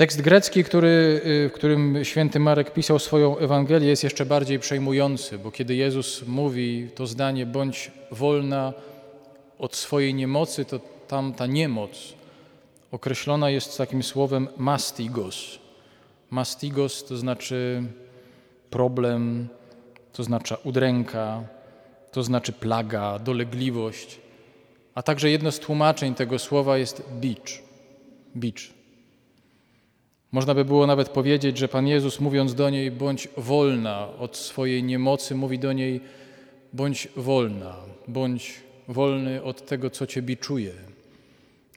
Tekst 0.00 0.20
grecki, 0.20 0.64
który, 0.64 1.20
y, 1.26 1.48
w 1.48 1.52
którym 1.52 2.04
święty 2.04 2.38
Marek 2.38 2.72
pisał 2.72 2.98
swoją 2.98 3.38
Ewangelię, 3.38 3.88
jest 3.88 4.04
jeszcze 4.04 4.26
bardziej 4.26 4.58
przejmujący, 4.58 5.38
bo 5.38 5.50
kiedy 5.50 5.74
Jezus 5.74 6.26
mówi 6.26 6.88
to 6.94 7.06
zdanie, 7.06 7.46
bądź 7.46 7.90
wolna 8.10 8.72
od 9.58 9.76
swojej 9.76 10.14
niemocy, 10.14 10.64
to 10.64 10.80
tam 11.08 11.34
ta 11.34 11.46
niemoc 11.46 12.14
określona 12.90 13.50
jest 13.50 13.78
takim 13.78 14.02
słowem 14.02 14.48
mastigos. 14.56 15.58
Mastigos 16.30 17.04
to 17.04 17.16
znaczy 17.16 17.82
problem, 18.70 19.48
to 20.12 20.24
znaczy 20.24 20.56
udręka, 20.64 21.42
to 22.12 22.22
znaczy 22.22 22.52
plaga, 22.52 23.18
dolegliwość, 23.18 24.20
a 24.94 25.02
także 25.02 25.30
jedno 25.30 25.52
z 25.52 25.58
tłumaczeń 25.58 26.14
tego 26.14 26.38
słowa 26.38 26.78
jest 26.78 27.02
bicz. 27.20 27.62
Bicz. 28.36 28.79
Można 30.32 30.54
by 30.54 30.64
było 30.64 30.86
nawet 30.86 31.08
powiedzieć, 31.08 31.58
że 31.58 31.68
Pan 31.68 31.86
Jezus 31.86 32.20
mówiąc 32.20 32.54
do 32.54 32.70
niej 32.70 32.90
bądź 32.90 33.28
wolna 33.36 34.08
od 34.18 34.36
swojej 34.36 34.82
niemocy, 34.82 35.34
mówi 35.34 35.58
do 35.58 35.72
niej 35.72 36.00
bądź 36.72 37.08
wolna, 37.16 37.76
bądź 38.08 38.54
wolny 38.88 39.42
od 39.42 39.66
tego, 39.66 39.90
co 39.90 40.06
Cię 40.06 40.22
biczuje, 40.22 40.72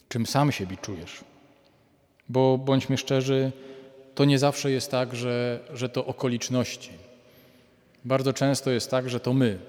czym 0.10 0.26
sam 0.26 0.52
się 0.52 0.66
biczujesz. 0.66 1.24
Bo 2.30 2.58
bądźmy 2.58 2.98
szczerzy, 2.98 3.52
to 4.16 4.26
nie 4.26 4.40
zawsze 4.40 4.72
jest 4.72 4.92
tak, 4.92 5.16
że, 5.16 5.60
że 5.74 5.90
to 5.90 6.06
okoliczności. 6.06 6.90
Bardzo 8.06 8.34
często 8.34 8.72
jest 8.72 8.92
tak, 8.92 9.10
że 9.10 9.20
to 9.20 9.34
my, 9.34 9.60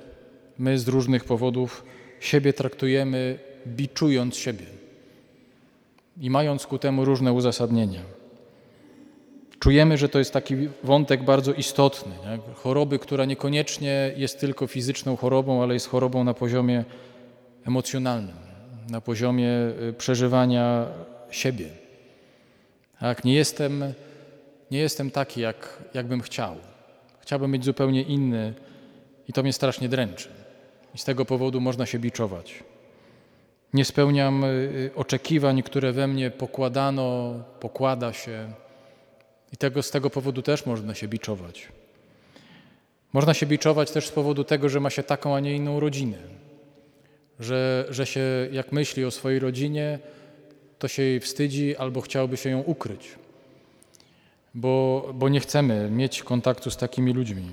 my 0.59 0.79
z 0.79 0.89
różnych 0.89 1.25
powodów 1.25 1.85
siebie 2.21 2.53
traktujemy 2.53 3.39
biczując 3.67 4.37
siebie 4.37 4.67
i 6.21 6.31
mając 6.31 6.67
ku 6.67 6.79
temu 6.79 7.05
różne 7.05 7.33
uzasadnienia. 7.33 8.01
Czujemy, 9.65 9.97
że 9.97 10.09
to 10.09 10.19
jest 10.19 10.33
taki 10.33 10.57
wątek 10.83 11.23
bardzo 11.23 11.53
istotny. 11.53 12.13
Nie? 12.13 12.55
Choroby, 12.55 12.99
która 12.99 13.25
niekoniecznie 13.25 14.13
jest 14.17 14.41
tylko 14.41 14.67
fizyczną 14.67 15.17
chorobą, 15.17 15.63
ale 15.63 15.75
jest 15.75 15.89
chorobą 15.89 16.25
na 16.25 16.35
poziomie 16.35 16.85
emocjonalnym, 17.67 18.37
na 18.91 19.01
poziomie 19.01 19.51
y, 19.89 19.93
przeżywania 19.93 20.87
siebie. 21.31 21.69
Tak, 23.01 23.25
nie 23.25 23.35
jestem, 23.35 23.85
nie 24.71 24.79
jestem 24.79 25.11
taki, 25.11 25.41
jak, 25.41 25.79
jak 25.95 26.07
bym 26.07 26.21
chciał. 26.21 26.57
Chciałbym 27.21 27.51
być 27.51 27.65
zupełnie 27.65 28.03
inny 28.03 28.55
i 29.29 29.33
to 29.33 29.43
mnie 29.43 29.53
strasznie 29.53 29.89
dręczy. 29.89 30.29
I 30.95 30.99
z 30.99 31.05
tego 31.05 31.25
powodu 31.25 31.61
można 31.61 31.87
się 31.87 31.99
biczować. 31.99 32.65
Nie 33.75 33.85
spełniam 33.85 34.45
y, 34.45 34.91
oczekiwań, 34.95 35.63
które 35.63 35.93
we 35.93 36.07
mnie 36.07 36.31
pokładano, 36.31 37.35
pokłada 37.61 38.13
się. 38.13 38.64
I 39.55 39.57
tego, 39.57 39.83
z 39.83 39.91
tego 39.91 40.11
powodu 40.11 40.43
też 40.43 40.67
można 40.67 40.95
się 40.95 41.09
biczować. 41.09 41.69
Można 43.13 43.35
się 43.35 43.47
biczować 43.47 43.91
też 43.91 44.09
z 44.09 44.11
powodu 44.11 44.45
tego, 44.45 44.69
że 44.69 44.81
ma 44.81 44.91
się 44.91 45.03
taką, 45.03 45.37
a 45.37 45.41
nie 45.41 45.57
inną 45.57 45.81
rodzinę. 45.81 46.19
Że, 47.41 47.87
że 47.91 48.07
się, 48.07 48.21
jak 48.53 48.73
myśli 48.73 49.05
o 49.05 49.11
swojej 49.11 49.39
rodzinie, 49.39 49.99
to 50.79 50.89
się 50.89 51.03
jej 51.03 51.21
wstydzi 51.21 51.77
albo 51.77 52.01
chciałoby 52.01 52.37
się 52.37 52.51
ją 52.51 52.61
ukryć, 52.61 53.09
bo, 54.55 55.07
bo 55.15 55.29
nie 55.29 55.41
chcemy 55.41 55.91
mieć 55.91 56.23
kontaktu 56.23 56.71
z 56.71 56.77
takimi 56.77 57.13
ludźmi. 57.13 57.53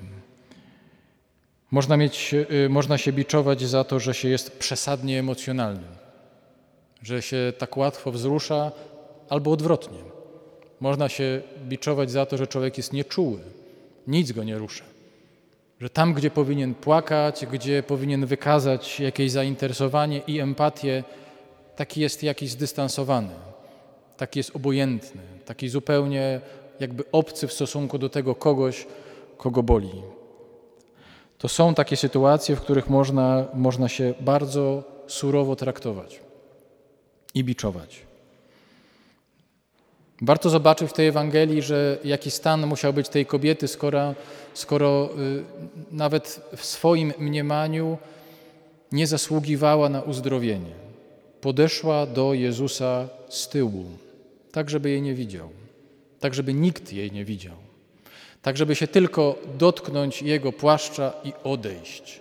Można, 1.71 1.97
mieć, 1.97 2.33
y, 2.33 2.69
można 2.69 2.97
się 2.97 3.13
biczować 3.13 3.61
za 3.61 3.83
to, 3.83 3.99
że 3.99 4.13
się 4.13 4.29
jest 4.29 4.59
przesadnie 4.59 5.19
emocjonalnym, 5.19 5.95
że 7.03 7.21
się 7.21 7.53
tak 7.57 7.77
łatwo 7.77 8.11
wzrusza, 8.11 8.71
albo 9.29 9.51
odwrotnie. 9.51 10.20
Można 10.81 11.09
się 11.09 11.41
biczować 11.63 12.11
za 12.11 12.25
to, 12.25 12.37
że 12.37 12.47
człowiek 12.47 12.77
jest 12.77 12.93
nieczuły, 12.93 13.39
nic 14.07 14.31
go 14.31 14.43
nie 14.43 14.57
rusza. 14.57 14.83
Że 15.81 15.89
tam, 15.89 16.13
gdzie 16.13 16.31
powinien 16.31 16.75
płakać, 16.75 17.45
gdzie 17.45 17.83
powinien 17.83 18.25
wykazać 18.25 18.99
jakieś 18.99 19.31
zainteresowanie 19.31 20.21
i 20.27 20.39
empatię, 20.39 21.03
taki 21.75 22.01
jest 22.01 22.23
jakiś 22.23 22.51
zdystansowany, 22.51 23.33
taki 24.17 24.39
jest 24.39 24.55
obojętny, 24.55 25.21
taki 25.45 25.69
zupełnie 25.69 26.41
jakby 26.79 27.03
obcy 27.11 27.47
w 27.47 27.53
stosunku 27.53 27.97
do 27.97 28.09
tego 28.09 28.35
kogoś, 28.35 28.87
kogo 29.37 29.63
boli. 29.63 29.91
To 31.37 31.47
są 31.47 31.73
takie 31.73 31.97
sytuacje, 31.97 32.55
w 32.55 32.61
których 32.61 32.89
można, 32.89 33.45
można 33.53 33.89
się 33.89 34.13
bardzo 34.19 34.83
surowo 35.07 35.55
traktować 35.55 36.19
i 37.33 37.43
biczować. 37.43 38.10
Warto 40.21 40.49
zobaczyć 40.49 40.89
w 40.89 40.93
tej 40.93 41.07
Ewangelii, 41.07 41.61
że 41.61 41.97
jaki 42.03 42.31
stan 42.31 42.67
musiał 42.67 42.93
być 42.93 43.09
tej 43.09 43.25
kobiety, 43.25 43.67
skoro, 43.67 44.15
skoro 44.53 45.09
y, 45.19 45.43
nawet 45.91 46.41
w 46.55 46.65
swoim 46.65 47.13
mniemaniu 47.19 47.97
nie 48.91 49.07
zasługiwała 49.07 49.89
na 49.89 50.01
uzdrowienie. 50.01 50.71
Podeszła 51.41 52.05
do 52.05 52.33
Jezusa 52.33 53.09
z 53.29 53.47
tyłu, 53.47 53.85
tak 54.51 54.69
żeby 54.69 54.89
jej 54.89 55.01
nie 55.01 55.13
widział, 55.13 55.49
tak 56.19 56.33
żeby 56.33 56.53
nikt 56.53 56.93
jej 56.93 57.11
nie 57.11 57.25
widział, 57.25 57.55
tak 58.41 58.57
żeby 58.57 58.75
się 58.75 58.87
tylko 58.87 59.35
dotknąć 59.57 60.21
Jego 60.21 60.51
płaszcza 60.51 61.13
i 61.23 61.33
odejść, 61.43 62.19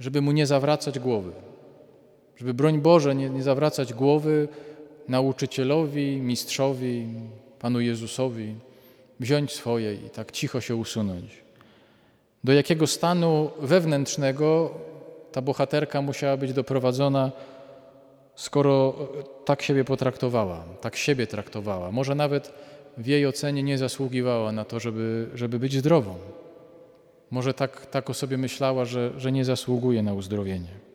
żeby 0.00 0.20
Mu 0.20 0.32
nie 0.32 0.46
zawracać 0.46 0.98
głowy, 0.98 1.32
żeby 2.36 2.54
broń 2.54 2.78
Boże 2.80 3.14
nie, 3.14 3.30
nie 3.30 3.42
zawracać 3.42 3.94
głowy 3.94 4.48
nauczycielowi, 5.10 6.16
mistrzowi, 6.16 7.06
Panu 7.58 7.80
Jezusowi, 7.80 8.54
wziąć 9.20 9.52
swoje 9.52 9.94
i 9.94 10.10
tak 10.10 10.32
cicho 10.32 10.60
się 10.60 10.76
usunąć. 10.76 11.42
Do 12.44 12.52
jakiego 12.52 12.86
stanu 12.86 13.50
wewnętrznego 13.60 14.74
ta 15.32 15.42
bohaterka 15.42 16.02
musiała 16.02 16.36
być 16.36 16.52
doprowadzona, 16.52 17.32
skoro 18.34 18.94
tak 19.44 19.62
siebie 19.62 19.84
potraktowała, 19.84 20.64
tak 20.80 20.96
siebie 20.96 21.26
traktowała. 21.26 21.92
Może 21.92 22.14
nawet 22.14 22.52
w 22.98 23.06
jej 23.06 23.26
ocenie 23.26 23.62
nie 23.62 23.78
zasługiwała 23.78 24.52
na 24.52 24.64
to, 24.64 24.80
żeby, 24.80 25.28
żeby 25.34 25.58
być 25.58 25.76
zdrową. 25.76 26.14
Może 27.30 27.54
tak, 27.54 27.86
tak 27.86 28.10
o 28.10 28.14
sobie 28.14 28.36
myślała, 28.38 28.84
że, 28.84 29.12
że 29.16 29.32
nie 29.32 29.44
zasługuje 29.44 30.02
na 30.02 30.14
uzdrowienie. 30.14 30.89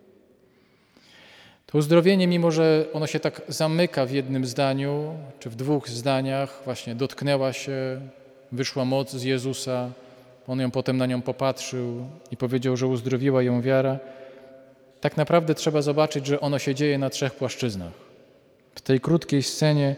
To 1.65 1.77
uzdrowienie, 1.77 2.27
mimo 2.27 2.51
że 2.51 2.85
ono 2.93 3.07
się 3.07 3.19
tak 3.19 3.41
zamyka 3.47 4.05
w 4.05 4.11
jednym 4.11 4.45
zdaniu, 4.45 5.17
czy 5.39 5.49
w 5.49 5.55
dwóch 5.55 5.89
zdaniach, 5.89 6.61
właśnie 6.65 6.95
dotknęła 6.95 7.53
się, 7.53 8.01
wyszła 8.51 8.85
moc 8.85 9.11
z 9.11 9.23
Jezusa, 9.23 9.89
on 10.47 10.59
ją 10.59 10.71
potem 10.71 10.97
na 10.97 11.05
nią 11.05 11.21
popatrzył 11.21 12.05
i 12.31 12.37
powiedział, 12.37 12.77
że 12.77 12.87
uzdrowiła 12.87 13.43
ją 13.43 13.61
wiara. 13.61 13.99
Tak 15.01 15.17
naprawdę 15.17 15.55
trzeba 15.55 15.81
zobaczyć, 15.81 16.25
że 16.25 16.39
ono 16.39 16.59
się 16.59 16.75
dzieje 16.75 16.97
na 16.97 17.09
trzech 17.09 17.35
płaszczyznach. 17.35 17.91
W 18.75 18.81
tej 18.81 18.99
krótkiej 18.99 19.43
scenie 19.43 19.95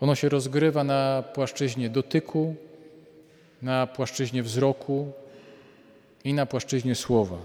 ono 0.00 0.14
się 0.14 0.28
rozgrywa 0.28 0.84
na 0.84 1.24
płaszczyźnie 1.34 1.90
dotyku, 1.90 2.54
na 3.62 3.86
płaszczyźnie 3.86 4.42
wzroku 4.42 5.12
i 6.24 6.34
na 6.34 6.46
płaszczyźnie 6.46 6.94
słowa. 6.94 7.36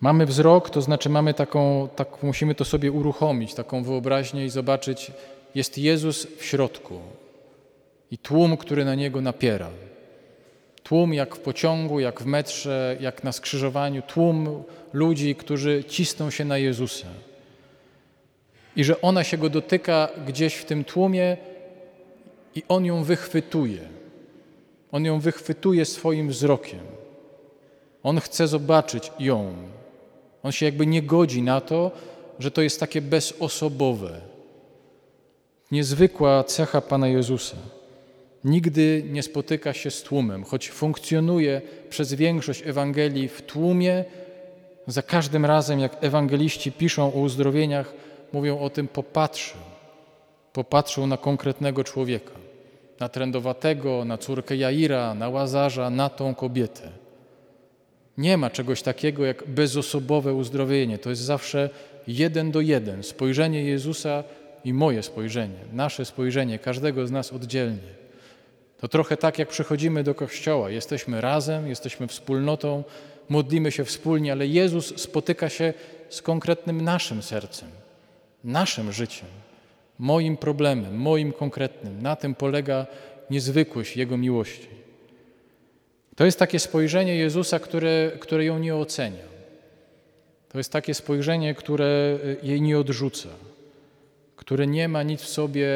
Mamy 0.00 0.26
wzrok, 0.26 0.70
to 0.70 0.82
znaczy 0.82 1.08
mamy 1.08 1.34
taką, 1.34 1.88
tak, 1.96 2.22
musimy 2.22 2.54
to 2.54 2.64
sobie 2.64 2.92
uruchomić, 2.92 3.54
taką 3.54 3.84
wyobraźnię 3.84 4.44
i 4.44 4.50
zobaczyć, 4.50 5.12
jest 5.54 5.78
Jezus 5.78 6.26
w 6.38 6.44
środku 6.44 7.00
i 8.10 8.18
tłum, 8.18 8.56
który 8.56 8.84
na 8.84 8.94
Niego 8.94 9.20
napiera. 9.20 9.70
Tłum 10.82 11.14
jak 11.14 11.36
w 11.36 11.38
pociągu, 11.38 12.00
jak 12.00 12.20
w 12.20 12.26
metrze, 12.26 12.96
jak 13.00 13.24
na 13.24 13.32
skrzyżowaniu, 13.32 14.02
tłum 14.02 14.62
ludzi, 14.92 15.34
którzy 15.34 15.84
cisną 15.84 16.30
się 16.30 16.44
na 16.44 16.58
Jezusa. 16.58 17.08
I 18.76 18.84
że 18.84 19.00
ona 19.00 19.24
się 19.24 19.38
Go 19.38 19.48
dotyka 19.50 20.08
gdzieś 20.26 20.54
w 20.54 20.64
tym 20.64 20.84
tłumie 20.84 21.36
i 22.54 22.62
on 22.68 22.84
ją 22.84 23.04
wychwytuje. 23.04 23.80
On 24.92 25.04
ją 25.04 25.20
wychwytuje 25.20 25.84
swoim 25.84 26.28
wzrokiem. 26.28 26.80
On 28.02 28.20
chce 28.20 28.48
zobaczyć 28.48 29.12
ją. 29.18 29.54
On 30.46 30.52
się 30.52 30.66
jakby 30.66 30.86
nie 30.86 31.02
godzi 31.02 31.42
na 31.42 31.60
to, 31.60 31.90
że 32.38 32.50
to 32.50 32.62
jest 32.62 32.80
takie 32.80 33.00
bezosobowe. 33.02 34.20
Niezwykła 35.70 36.44
cecha 36.44 36.80
Pana 36.80 37.08
Jezusa. 37.08 37.56
Nigdy 38.44 39.04
nie 39.10 39.22
spotyka 39.22 39.72
się 39.72 39.90
z 39.90 40.02
tłumem, 40.02 40.44
choć 40.44 40.70
funkcjonuje 40.70 41.62
przez 41.90 42.14
większość 42.14 42.62
Ewangelii 42.66 43.28
w 43.28 43.42
tłumie. 43.42 44.04
Za 44.86 45.02
każdym 45.02 45.44
razem, 45.44 45.80
jak 45.80 46.04
ewangeliści 46.04 46.72
piszą 46.72 47.14
o 47.14 47.20
uzdrowieniach, 47.20 47.94
mówią 48.32 48.58
o 48.58 48.70
tym 48.70 48.88
popatrzył. 48.88 49.60
Popatrzył 50.52 51.06
na 51.06 51.16
konkretnego 51.16 51.84
człowieka, 51.84 52.32
na 53.00 53.08
trędowatego, 53.08 54.04
na 54.04 54.18
córkę 54.18 54.56
Jaira, 54.56 55.14
na 55.14 55.28
łazarza, 55.28 55.90
na 55.90 56.08
tą 56.08 56.34
kobietę. 56.34 57.05
Nie 58.18 58.36
ma 58.36 58.50
czegoś 58.50 58.82
takiego 58.82 59.24
jak 59.24 59.48
bezosobowe 59.48 60.34
uzdrowienie. 60.34 60.98
To 60.98 61.10
jest 61.10 61.22
zawsze 61.22 61.70
jeden 62.06 62.50
do 62.50 62.60
jeden. 62.60 63.02
Spojrzenie 63.02 63.64
Jezusa 63.64 64.24
i 64.64 64.72
moje 64.72 65.02
spojrzenie, 65.02 65.58
nasze 65.72 66.04
spojrzenie, 66.04 66.58
każdego 66.58 67.06
z 67.06 67.10
nas 67.10 67.32
oddzielnie. 67.32 67.96
To 68.80 68.88
trochę 68.88 69.16
tak, 69.16 69.38
jak 69.38 69.48
przychodzimy 69.48 70.04
do 70.04 70.14
kościoła. 70.14 70.70
Jesteśmy 70.70 71.20
razem, 71.20 71.68
jesteśmy 71.68 72.06
wspólnotą, 72.06 72.84
modlimy 73.28 73.72
się 73.72 73.84
wspólnie, 73.84 74.32
ale 74.32 74.46
Jezus 74.46 75.00
spotyka 75.00 75.48
się 75.48 75.74
z 76.08 76.22
konkretnym 76.22 76.80
naszym 76.80 77.22
sercem, 77.22 77.68
naszym 78.44 78.92
życiem, 78.92 79.28
moim 79.98 80.36
problemem, 80.36 80.96
moim 80.96 81.32
konkretnym. 81.32 82.02
Na 82.02 82.16
tym 82.16 82.34
polega 82.34 82.86
niezwykłość 83.30 83.96
Jego 83.96 84.16
miłości. 84.16 84.75
To 86.16 86.24
jest 86.24 86.38
takie 86.38 86.58
spojrzenie 86.58 87.16
Jezusa, 87.16 87.58
które, 87.58 88.12
które 88.20 88.44
ją 88.44 88.58
nie 88.58 88.76
ocenia. 88.76 89.24
To 90.48 90.58
jest 90.58 90.72
takie 90.72 90.94
spojrzenie, 90.94 91.54
które 91.54 92.18
jej 92.42 92.62
nie 92.62 92.78
odrzuca, 92.78 93.28
które 94.36 94.66
nie 94.66 94.88
ma 94.88 95.02
nic 95.02 95.20
w 95.22 95.28
sobie 95.28 95.68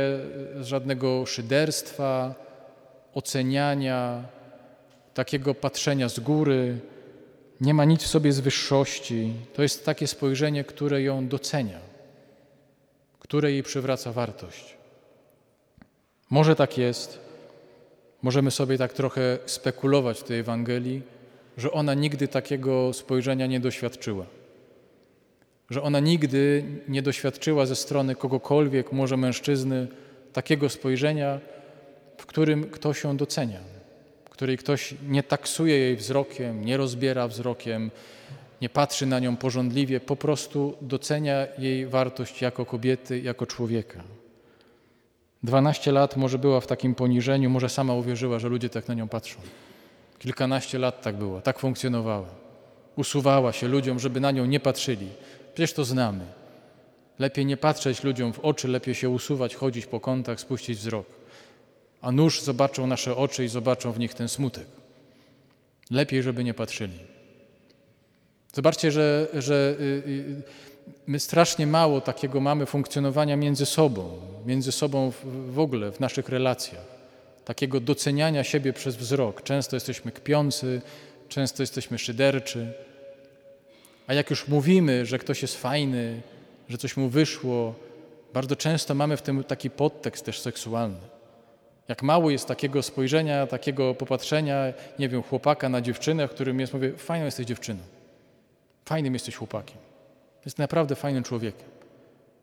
żadnego 0.60 1.26
szyderstwa, 1.26 2.34
oceniania, 3.14 4.24
takiego 5.14 5.54
patrzenia 5.54 6.08
z 6.08 6.20
góry, 6.20 6.78
nie 7.60 7.74
ma 7.74 7.84
nic 7.84 8.02
w 8.02 8.06
sobie 8.06 8.32
z 8.32 8.40
wyższości. 8.40 9.32
To 9.54 9.62
jest 9.62 9.84
takie 9.84 10.06
spojrzenie, 10.06 10.64
które 10.64 11.02
ją 11.02 11.28
docenia, 11.28 11.78
które 13.18 13.52
jej 13.52 13.62
przywraca 13.62 14.12
wartość. 14.12 14.76
Może 16.30 16.56
tak 16.56 16.78
jest, 16.78 17.29
możemy 18.22 18.50
sobie 18.50 18.78
tak 18.78 18.92
trochę 18.92 19.38
spekulować 19.46 20.20
w 20.20 20.24
tej 20.24 20.38
Ewangelii, 20.38 21.02
że 21.56 21.72
ona 21.72 21.94
nigdy 21.94 22.28
takiego 22.28 22.92
spojrzenia 22.92 23.46
nie 23.46 23.60
doświadczyła. 23.60 24.26
Że 25.70 25.82
ona 25.82 26.00
nigdy 26.00 26.64
nie 26.88 27.02
doświadczyła 27.02 27.66
ze 27.66 27.76
strony 27.76 28.14
kogokolwiek, 28.14 28.92
może 28.92 29.16
mężczyzny, 29.16 29.88
takiego 30.32 30.68
spojrzenia, 30.68 31.40
w 32.18 32.26
którym 32.26 32.70
ktoś 32.70 33.04
ją 33.04 33.16
docenia, 33.16 33.60
w 34.24 34.30
której 34.30 34.58
ktoś 34.58 34.94
nie 35.08 35.22
taksuje 35.22 35.78
jej 35.78 35.96
wzrokiem, 35.96 36.64
nie 36.64 36.76
rozbiera 36.76 37.28
wzrokiem, 37.28 37.90
nie 38.60 38.68
patrzy 38.68 39.06
na 39.06 39.18
nią 39.20 39.36
porządliwie, 39.36 40.00
po 40.00 40.16
prostu 40.16 40.76
docenia 40.80 41.46
jej 41.58 41.86
wartość 41.86 42.42
jako 42.42 42.66
kobiety, 42.66 43.20
jako 43.20 43.46
człowieka. 43.46 44.19
12 45.42 45.92
lat 45.92 46.16
może 46.16 46.38
była 46.38 46.60
w 46.60 46.66
takim 46.66 46.94
poniżeniu, 46.94 47.50
może 47.50 47.68
sama 47.68 47.94
uwierzyła, 47.94 48.38
że 48.38 48.48
ludzie 48.48 48.68
tak 48.68 48.88
na 48.88 48.94
nią 48.94 49.08
patrzą. 49.08 49.40
Kilkanaście 50.18 50.78
lat 50.78 51.02
tak 51.02 51.16
było, 51.16 51.40
tak 51.40 51.58
funkcjonowała. 51.58 52.28
Usuwała 52.96 53.52
się 53.52 53.68
ludziom, 53.68 53.98
żeby 53.98 54.20
na 54.20 54.30
nią 54.30 54.46
nie 54.46 54.60
patrzyli. 54.60 55.08
Przecież 55.54 55.72
to 55.72 55.84
znamy. 55.84 56.24
Lepiej 57.18 57.46
nie 57.46 57.56
patrzeć 57.56 58.04
ludziom 58.04 58.32
w 58.32 58.38
oczy, 58.38 58.68
lepiej 58.68 58.94
się 58.94 59.10
usuwać, 59.10 59.54
chodzić 59.54 59.86
po 59.86 60.00
kątach, 60.00 60.40
spuścić 60.40 60.78
wzrok 60.78 61.20
a 62.00 62.12
nóż 62.12 62.42
zobaczą 62.42 62.86
nasze 62.86 63.16
oczy 63.16 63.44
i 63.44 63.48
zobaczą 63.48 63.92
w 63.92 63.98
nich 63.98 64.14
ten 64.14 64.28
smutek. 64.28 64.66
Lepiej, 65.90 66.22
żeby 66.22 66.44
nie 66.44 66.54
patrzyli. 66.54 66.98
Zobaczcie, 68.52 68.90
że, 68.90 69.28
że 69.34 69.76
y, 69.80 69.84
y, 69.84 70.42
my 71.06 71.20
strasznie 71.20 71.66
mało 71.66 72.00
takiego 72.00 72.40
mamy 72.40 72.66
funkcjonowania 72.66 73.36
między 73.36 73.66
sobą, 73.66 74.18
między 74.46 74.72
sobą 74.72 75.12
w, 75.50 75.58
ogóle 75.58 75.92
w 75.92 76.00
naszych 76.00 76.28
relacjach. 76.28 76.84
Takiego 77.44 77.80
doceniania 77.80 78.44
siebie 78.44 78.72
przez 78.72 78.96
wzrok. 78.96 79.42
Często 79.42 79.76
jesteśmy 79.76 80.12
kpiący, 80.12 80.80
często 81.28 81.62
jesteśmy 81.62 81.98
szyderczy. 81.98 82.72
A 84.06 84.14
jak 84.14 84.30
już 84.30 84.48
mówimy, 84.48 85.06
że 85.06 85.18
ktoś 85.18 85.42
jest 85.42 85.56
fajny, 85.56 86.20
że 86.68 86.78
coś 86.78 86.96
mu 86.96 87.08
wyszło, 87.08 87.74
bardzo 88.34 88.56
często 88.56 88.94
mamy 88.94 89.16
w 89.16 89.22
tym 89.22 89.44
taki 89.44 89.70
podtekst 89.70 90.24
też 90.24 90.40
seksualny. 90.40 91.00
Jak 91.88 92.02
mało 92.02 92.30
jest 92.30 92.46
takiego 92.46 92.82
spojrzenia, 92.82 93.46
takiego 93.46 93.94
popatrzenia, 93.94 94.72
nie 94.98 95.08
wiem, 95.08 95.22
chłopaka 95.22 95.68
na 95.68 95.80
dziewczynę, 95.80 96.28
w 96.28 96.30
którym 96.30 96.60
jest, 96.60 96.74
mówię, 96.74 96.92
fajną 96.92 97.24
jesteś 97.24 97.46
dziewczyną, 97.46 97.80
fajnym 98.84 99.14
jesteś 99.14 99.36
chłopakiem, 99.36 99.76
jest 100.44 100.58
naprawdę 100.58 100.94
fajnym 100.94 101.22
człowiekiem. 101.22 101.68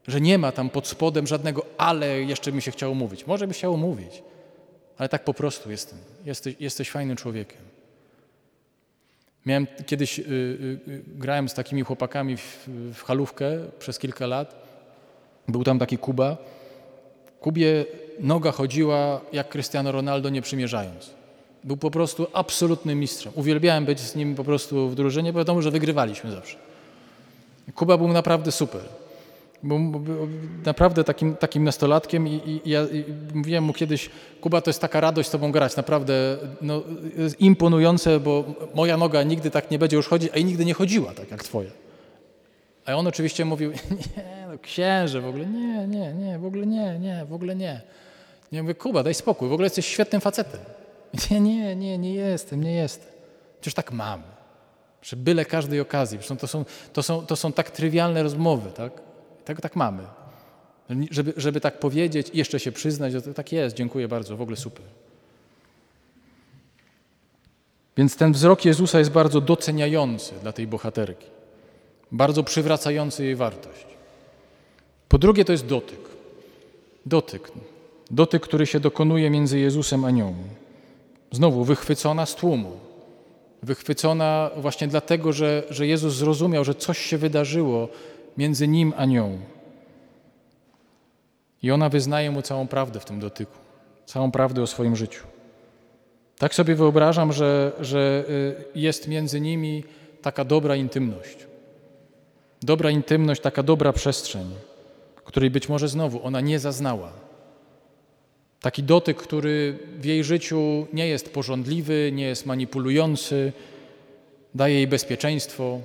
Że 0.07 0.21
nie 0.21 0.37
ma 0.37 0.51
tam 0.51 0.69
pod 0.69 0.87
spodem 0.87 1.27
żadnego, 1.27 1.65
ale 1.77 2.21
jeszcze 2.21 2.51
mi 2.51 2.61
się 2.61 2.71
chciało 2.71 2.95
mówić. 2.95 3.27
Może 3.27 3.47
by 3.47 3.53
chciało 3.53 3.77
mówić, 3.77 4.23
ale 4.97 5.09
tak 5.09 5.23
po 5.23 5.33
prostu 5.33 5.71
jestem. 5.71 5.99
Jesteś, 6.25 6.55
jesteś 6.59 6.91
fajnym 6.91 7.17
człowiekiem. 7.17 7.57
Miałem 9.45 9.67
kiedyś, 9.85 10.17
yy, 10.17 10.25
yy, 10.87 11.03
grałem 11.07 11.49
z 11.49 11.53
takimi 11.53 11.81
chłopakami 11.81 12.37
w, 12.37 12.67
w 12.93 13.03
halówkę 13.03 13.51
przez 13.79 13.99
kilka 13.99 14.27
lat. 14.27 14.55
Był 15.47 15.63
tam 15.63 15.79
taki 15.79 15.97
Kuba. 15.97 16.37
Kubie 17.39 17.85
noga 18.19 18.51
chodziła 18.51 19.21
jak 19.33 19.49
Cristiano 19.49 19.91
Ronaldo 19.91 20.29
nie 20.29 20.41
przymierzając. 20.41 21.09
Był 21.63 21.77
po 21.77 21.91
prostu 21.91 22.27
absolutnym 22.33 22.99
mistrzem. 22.99 23.33
Uwielbiałem 23.35 23.85
być 23.85 23.99
z 23.99 24.15
nim 24.15 24.35
po 24.35 24.43
prostu 24.43 24.89
w 24.89 24.95
drużynie, 24.95 25.33
bo 25.33 25.39
wiadomo, 25.39 25.61
że 25.61 25.71
wygrywaliśmy 25.71 26.31
zawsze. 26.31 26.66
Kuba 27.75 27.97
był 27.97 28.07
naprawdę 28.07 28.51
super. 28.51 28.81
Był, 29.63 29.79
naprawdę 30.65 31.03
takim, 31.03 31.35
takim 31.35 31.63
nastolatkiem 31.63 32.27
i, 32.27 32.61
i, 32.65 32.69
ja 32.69 32.83
i 32.83 33.05
mówiłem 33.33 33.63
mu 33.63 33.73
kiedyś, 33.73 34.09
Kuba 34.41 34.61
to 34.61 34.69
jest 34.69 34.81
taka 34.81 35.01
radość 35.01 35.29
z 35.29 35.31
tobą 35.31 35.51
grać, 35.51 35.75
naprawdę 35.75 36.37
no, 36.61 36.83
imponujące, 37.39 38.19
bo 38.19 38.43
moja 38.75 38.97
noga 38.97 39.23
nigdy 39.23 39.51
tak 39.51 39.71
nie 39.71 39.79
będzie 39.79 39.97
już 39.97 40.07
chodzić, 40.07 40.29
a 40.33 40.37
i 40.37 40.45
nigdy 40.45 40.65
nie 40.65 40.73
chodziła 40.73 41.13
tak 41.13 41.31
jak 41.31 41.43
twoja. 41.43 41.71
A 42.85 42.93
on 42.95 43.07
oczywiście 43.07 43.45
mówił, 43.45 43.71
nie, 44.17 44.47
no 44.51 44.57
księże, 44.61 45.21
w 45.21 45.27
ogóle 45.27 45.45
nie, 45.45 45.87
nie, 45.87 46.13
nie, 46.13 46.39
w 46.39 46.45
ogóle 46.45 46.65
nie, 46.65 46.99
nie, 46.99 47.25
w 47.25 47.33
ogóle 47.33 47.55
nie. 47.55 47.81
Ja 48.51 48.63
mówię, 48.63 48.75
Kuba, 48.75 49.03
daj 49.03 49.13
spokój, 49.13 49.49
w 49.49 49.53
ogóle 49.53 49.65
jesteś 49.65 49.85
świetnym 49.85 50.21
facetem. 50.21 50.59
Nie, 51.31 51.39
nie, 51.49 51.75
nie, 51.75 51.97
nie 51.97 52.13
jestem, 52.13 52.63
nie 52.63 52.73
jestem. 52.73 53.11
Przecież 53.61 53.73
tak 53.73 53.91
mam. 53.91 54.36
Przy 55.07 55.15
byle 55.15 55.45
każdej 55.45 55.79
okazji. 55.79 56.17
Zresztą 56.17 56.37
to 56.37 56.47
są, 56.47 56.65
to 56.93 57.03
są, 57.03 57.25
to 57.25 57.35
są 57.35 57.53
tak 57.53 57.71
trywialne 57.71 58.23
rozmowy, 58.23 58.71
tak? 58.71 58.91
Tak, 59.45 59.61
tak 59.61 59.75
mamy. 59.75 60.03
Żeby, 61.11 61.33
żeby 61.37 61.61
tak 61.61 61.79
powiedzieć 61.79 62.29
i 62.33 62.37
jeszcze 62.37 62.59
się 62.59 62.71
przyznać, 62.71 63.13
że 63.13 63.21
tak 63.21 63.51
jest, 63.51 63.75
dziękuję 63.75 64.07
bardzo, 64.07 64.37
w 64.37 64.41
ogóle 64.41 64.57
super. 64.57 64.85
Więc 67.97 68.15
ten 68.15 68.33
wzrok 68.33 68.65
Jezusa 68.65 68.99
jest 68.99 69.11
bardzo 69.11 69.41
doceniający 69.41 70.33
dla 70.41 70.51
tej 70.51 70.67
bohaterki, 70.67 71.27
bardzo 72.11 72.43
przywracający 72.43 73.23
jej 73.23 73.35
wartość. 73.35 73.87
Po 75.09 75.17
drugie, 75.17 75.45
to 75.45 75.51
jest 75.51 75.65
dotyk. 75.65 75.99
Dotyk. 77.05 77.51
Dotyk, 78.11 78.43
który 78.43 78.65
się 78.65 78.79
dokonuje 78.79 79.29
między 79.29 79.59
Jezusem 79.59 80.05
a 80.05 80.11
nią. 80.11 80.35
Znowu 81.31 81.63
wychwycona 81.63 82.25
z 82.25 82.35
tłumu. 82.35 82.86
Wychwycona 83.63 84.51
właśnie 84.57 84.87
dlatego, 84.87 85.33
że, 85.33 85.63
że 85.69 85.87
Jezus 85.87 86.13
zrozumiał, 86.13 86.63
że 86.63 86.75
coś 86.75 86.97
się 86.97 87.17
wydarzyło 87.17 87.87
między 88.37 88.67
nim 88.67 88.93
a 88.97 89.05
nią. 89.05 89.39
I 91.63 91.71
ona 91.71 91.89
wyznaje 91.89 92.31
mu 92.31 92.41
całą 92.41 92.67
prawdę 92.67 92.99
w 92.99 93.05
tym 93.05 93.19
dotyku, 93.19 93.57
całą 94.05 94.31
prawdę 94.31 94.61
o 94.61 94.67
swoim 94.67 94.95
życiu. 94.95 95.23
Tak 96.37 96.55
sobie 96.55 96.75
wyobrażam, 96.75 97.33
że, 97.33 97.71
że 97.79 98.25
y, 98.29 98.79
jest 98.79 99.07
między 99.07 99.41
nimi 99.41 99.83
taka 100.21 100.45
dobra 100.45 100.75
intymność. 100.75 101.37
Dobra 102.61 102.89
intymność, 102.89 103.41
taka 103.41 103.63
dobra 103.63 103.93
przestrzeń, 103.93 104.55
której 105.25 105.49
być 105.49 105.69
może 105.69 105.87
znowu 105.87 106.25
ona 106.25 106.41
nie 106.41 106.59
zaznała. 106.59 107.26
Taki 108.61 108.83
dotyk, 108.83 109.17
który 109.17 109.79
w 109.99 110.05
jej 110.05 110.23
życiu 110.23 110.87
nie 110.93 111.07
jest 111.07 111.33
porządliwy, 111.33 112.11
nie 112.13 112.25
jest 112.25 112.45
manipulujący, 112.45 113.53
daje 114.55 114.75
jej 114.75 114.87
bezpieczeństwo, 114.87 115.79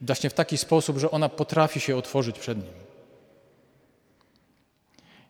właśnie 0.00 0.30
w 0.30 0.34
taki 0.34 0.58
sposób, 0.58 0.98
że 0.98 1.10
ona 1.10 1.28
potrafi 1.28 1.80
się 1.80 1.96
otworzyć 1.96 2.38
przed 2.38 2.58
nim. 2.58 2.80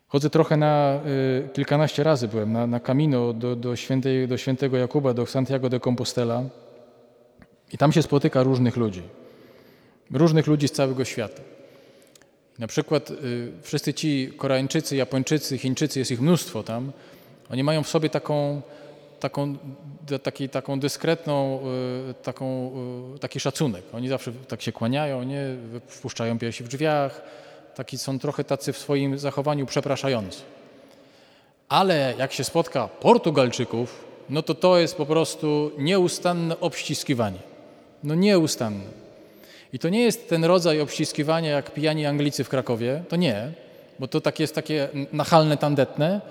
Chodzę 0.07 0.29
trochę 0.29 0.57
na, 0.57 0.99
y, 1.45 1.49
kilkanaście 1.53 2.03
razy 2.03 2.27
byłem 2.27 2.53
na, 2.53 2.67
na 2.67 2.79
Camino 2.79 3.33
do, 3.33 3.55
do, 3.55 3.75
świętej, 3.75 4.27
do 4.27 4.37
świętego 4.37 4.77
Jakuba, 4.77 5.13
do 5.13 5.25
Santiago 5.25 5.69
de 5.69 5.79
Compostela 5.79 6.43
i 7.73 7.77
tam 7.77 7.91
się 7.91 8.01
spotyka 8.01 8.43
różnych 8.43 8.77
ludzi. 8.77 9.01
Różnych 10.11 10.47
ludzi 10.47 10.67
z 10.67 10.71
całego 10.71 11.05
świata. 11.05 11.41
Na 12.61 12.67
przykład 12.67 13.11
y, 13.11 13.51
wszyscy 13.61 13.93
ci 13.93 14.33
Koreańczycy, 14.37 14.95
Japończycy, 14.95 15.57
Chińczycy, 15.57 15.99
jest 15.99 16.11
ich 16.11 16.21
mnóstwo 16.21 16.63
tam, 16.63 16.91
oni 17.51 17.63
mają 17.63 17.83
w 17.83 17.89
sobie 17.89 18.09
taką, 18.09 18.61
taką, 19.19 19.57
taki, 20.23 20.49
taką 20.49 20.79
dyskretną, 20.79 21.59
y, 22.09 22.13
taką, 22.13 22.71
y, 23.15 23.19
taki 23.19 23.39
szacunek. 23.39 23.83
Oni 23.93 24.07
zawsze 24.07 24.31
tak 24.47 24.61
się 24.61 24.71
kłaniają, 24.71 25.23
nie? 25.23 25.55
wpuszczają 25.87 26.39
piersi 26.39 26.63
w 26.63 26.67
drzwiach, 26.67 27.21
taki 27.75 27.97
są 27.97 28.19
trochę 28.19 28.43
tacy 28.43 28.73
w 28.73 28.77
swoim 28.77 29.19
zachowaniu 29.19 29.65
przepraszający. 29.65 30.41
Ale 31.69 32.13
jak 32.17 32.33
się 32.33 32.43
spotka 32.43 32.87
Portugalczyków, 32.87 34.05
no 34.29 34.41
to 34.41 34.55
to 34.55 34.79
jest 34.79 34.95
po 34.95 35.05
prostu 35.05 35.71
nieustanne 35.77 36.59
obściskiwanie. 36.59 37.39
No 38.03 38.15
nieustanne. 38.15 39.00
I 39.73 39.79
to 39.79 39.89
nie 39.89 40.01
jest 40.01 40.29
ten 40.29 40.45
rodzaj 40.45 40.81
obściskiwania 40.81 41.49
jak 41.49 41.71
pijani 41.71 42.05
Anglicy 42.05 42.43
w 42.43 42.49
Krakowie, 42.49 43.03
to 43.09 43.15
nie, 43.15 43.51
bo 43.99 44.07
to 44.07 44.21
tak 44.21 44.39
jest 44.39 44.55
takie 44.55 44.89
nachalne, 45.13 45.57
tandetne, 45.57 46.21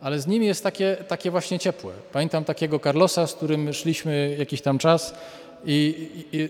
ale 0.00 0.20
z 0.20 0.26
nimi 0.26 0.46
jest 0.46 0.62
takie, 0.62 0.96
takie 1.08 1.30
właśnie 1.30 1.58
ciepłe. 1.58 1.92
Pamiętam 2.12 2.44
takiego 2.44 2.78
Carlosa, 2.78 3.26
z 3.26 3.34
którym 3.34 3.72
szliśmy 3.72 4.36
jakiś 4.38 4.60
tam 4.60 4.78
czas 4.78 5.14
i, 5.64 6.08
i, 6.32 6.36
i 6.36 6.48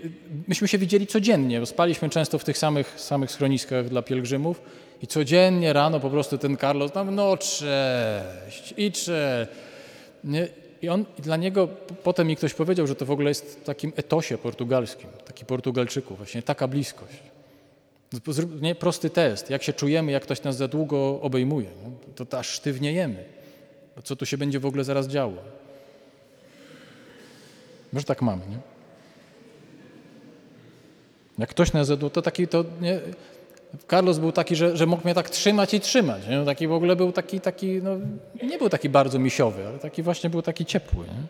myśmy 0.48 0.68
się 0.68 0.78
widzieli 0.78 1.06
codziennie, 1.06 1.60
bo 1.60 1.66
spaliśmy 1.66 2.10
często 2.10 2.38
w 2.38 2.44
tych 2.44 2.58
samych, 2.58 3.00
samych 3.00 3.30
schroniskach 3.30 3.88
dla 3.88 4.02
pielgrzymów 4.02 4.60
i 5.02 5.06
codziennie 5.06 5.72
rano 5.72 6.00
po 6.00 6.10
prostu 6.10 6.38
ten 6.38 6.56
Carlos 6.56 6.92
tam, 6.92 7.14
no 7.14 7.36
cześć 7.36 8.74
i 8.76 8.92
cześć. 8.92 9.50
I 10.82 10.88
on, 10.88 11.04
i 11.18 11.22
dla 11.22 11.36
niego, 11.36 11.68
potem 12.02 12.26
mi 12.26 12.36
ktoś 12.36 12.54
powiedział, 12.54 12.86
że 12.86 12.94
to 12.94 13.06
w 13.06 13.10
ogóle 13.10 13.30
jest 13.30 13.60
w 13.60 13.64
takim 13.64 13.92
etosie 13.96 14.38
portugalskim, 14.38 15.10
taki 15.26 15.44
Portugalczyków, 15.44 16.16
właśnie 16.16 16.42
taka 16.42 16.68
bliskość. 16.68 17.22
Nie, 18.60 18.74
prosty 18.74 19.10
test, 19.10 19.50
jak 19.50 19.62
się 19.62 19.72
czujemy, 19.72 20.12
jak 20.12 20.22
ktoś 20.22 20.42
nas 20.42 20.56
za 20.56 20.68
długo 20.68 21.20
obejmuje, 21.22 21.68
no, 21.84 22.24
to, 22.26 22.38
aż 22.38 22.48
sztywniejemy. 22.48 23.24
Co 24.04 24.16
tu 24.16 24.26
się 24.26 24.38
będzie 24.38 24.60
w 24.60 24.66
ogóle 24.66 24.84
zaraz 24.84 25.08
działo? 25.08 25.36
Może 27.92 28.06
tak 28.06 28.22
mamy, 28.22 28.42
nie? 28.46 28.58
Jak 31.38 31.50
ktoś 31.50 31.72
nas 31.72 31.86
za 31.86 31.96
długo, 31.96 32.10
to 32.10 32.22
taki, 32.22 32.48
to 32.48 32.64
nie, 32.80 33.00
Carlos 33.90 34.18
był 34.18 34.32
taki, 34.32 34.56
że, 34.56 34.76
że 34.76 34.86
mógł 34.86 35.04
mnie 35.04 35.14
tak 35.14 35.30
trzymać 35.30 35.74
i 35.74 35.80
trzymać. 35.80 36.26
Nie? 36.28 36.44
Taki 36.44 36.68
w 36.68 36.72
ogóle 36.72 36.96
był 36.96 37.12
taki, 37.12 37.40
taki 37.40 37.80
no, 37.82 37.90
nie 38.42 38.58
był 38.58 38.68
taki 38.68 38.88
bardzo 38.88 39.18
misiowy, 39.18 39.66
ale 39.66 39.78
taki 39.78 40.02
właśnie 40.02 40.30
był 40.30 40.42
taki 40.42 40.64
ciepły. 40.66 41.04
Nie? 41.04 41.22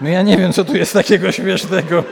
No 0.00 0.08
ja 0.08 0.22
nie 0.22 0.36
wiem, 0.36 0.52
co 0.52 0.64
tu 0.64 0.76
jest 0.76 0.92
takiego 0.92 1.32
śmiesznego. 1.32 2.04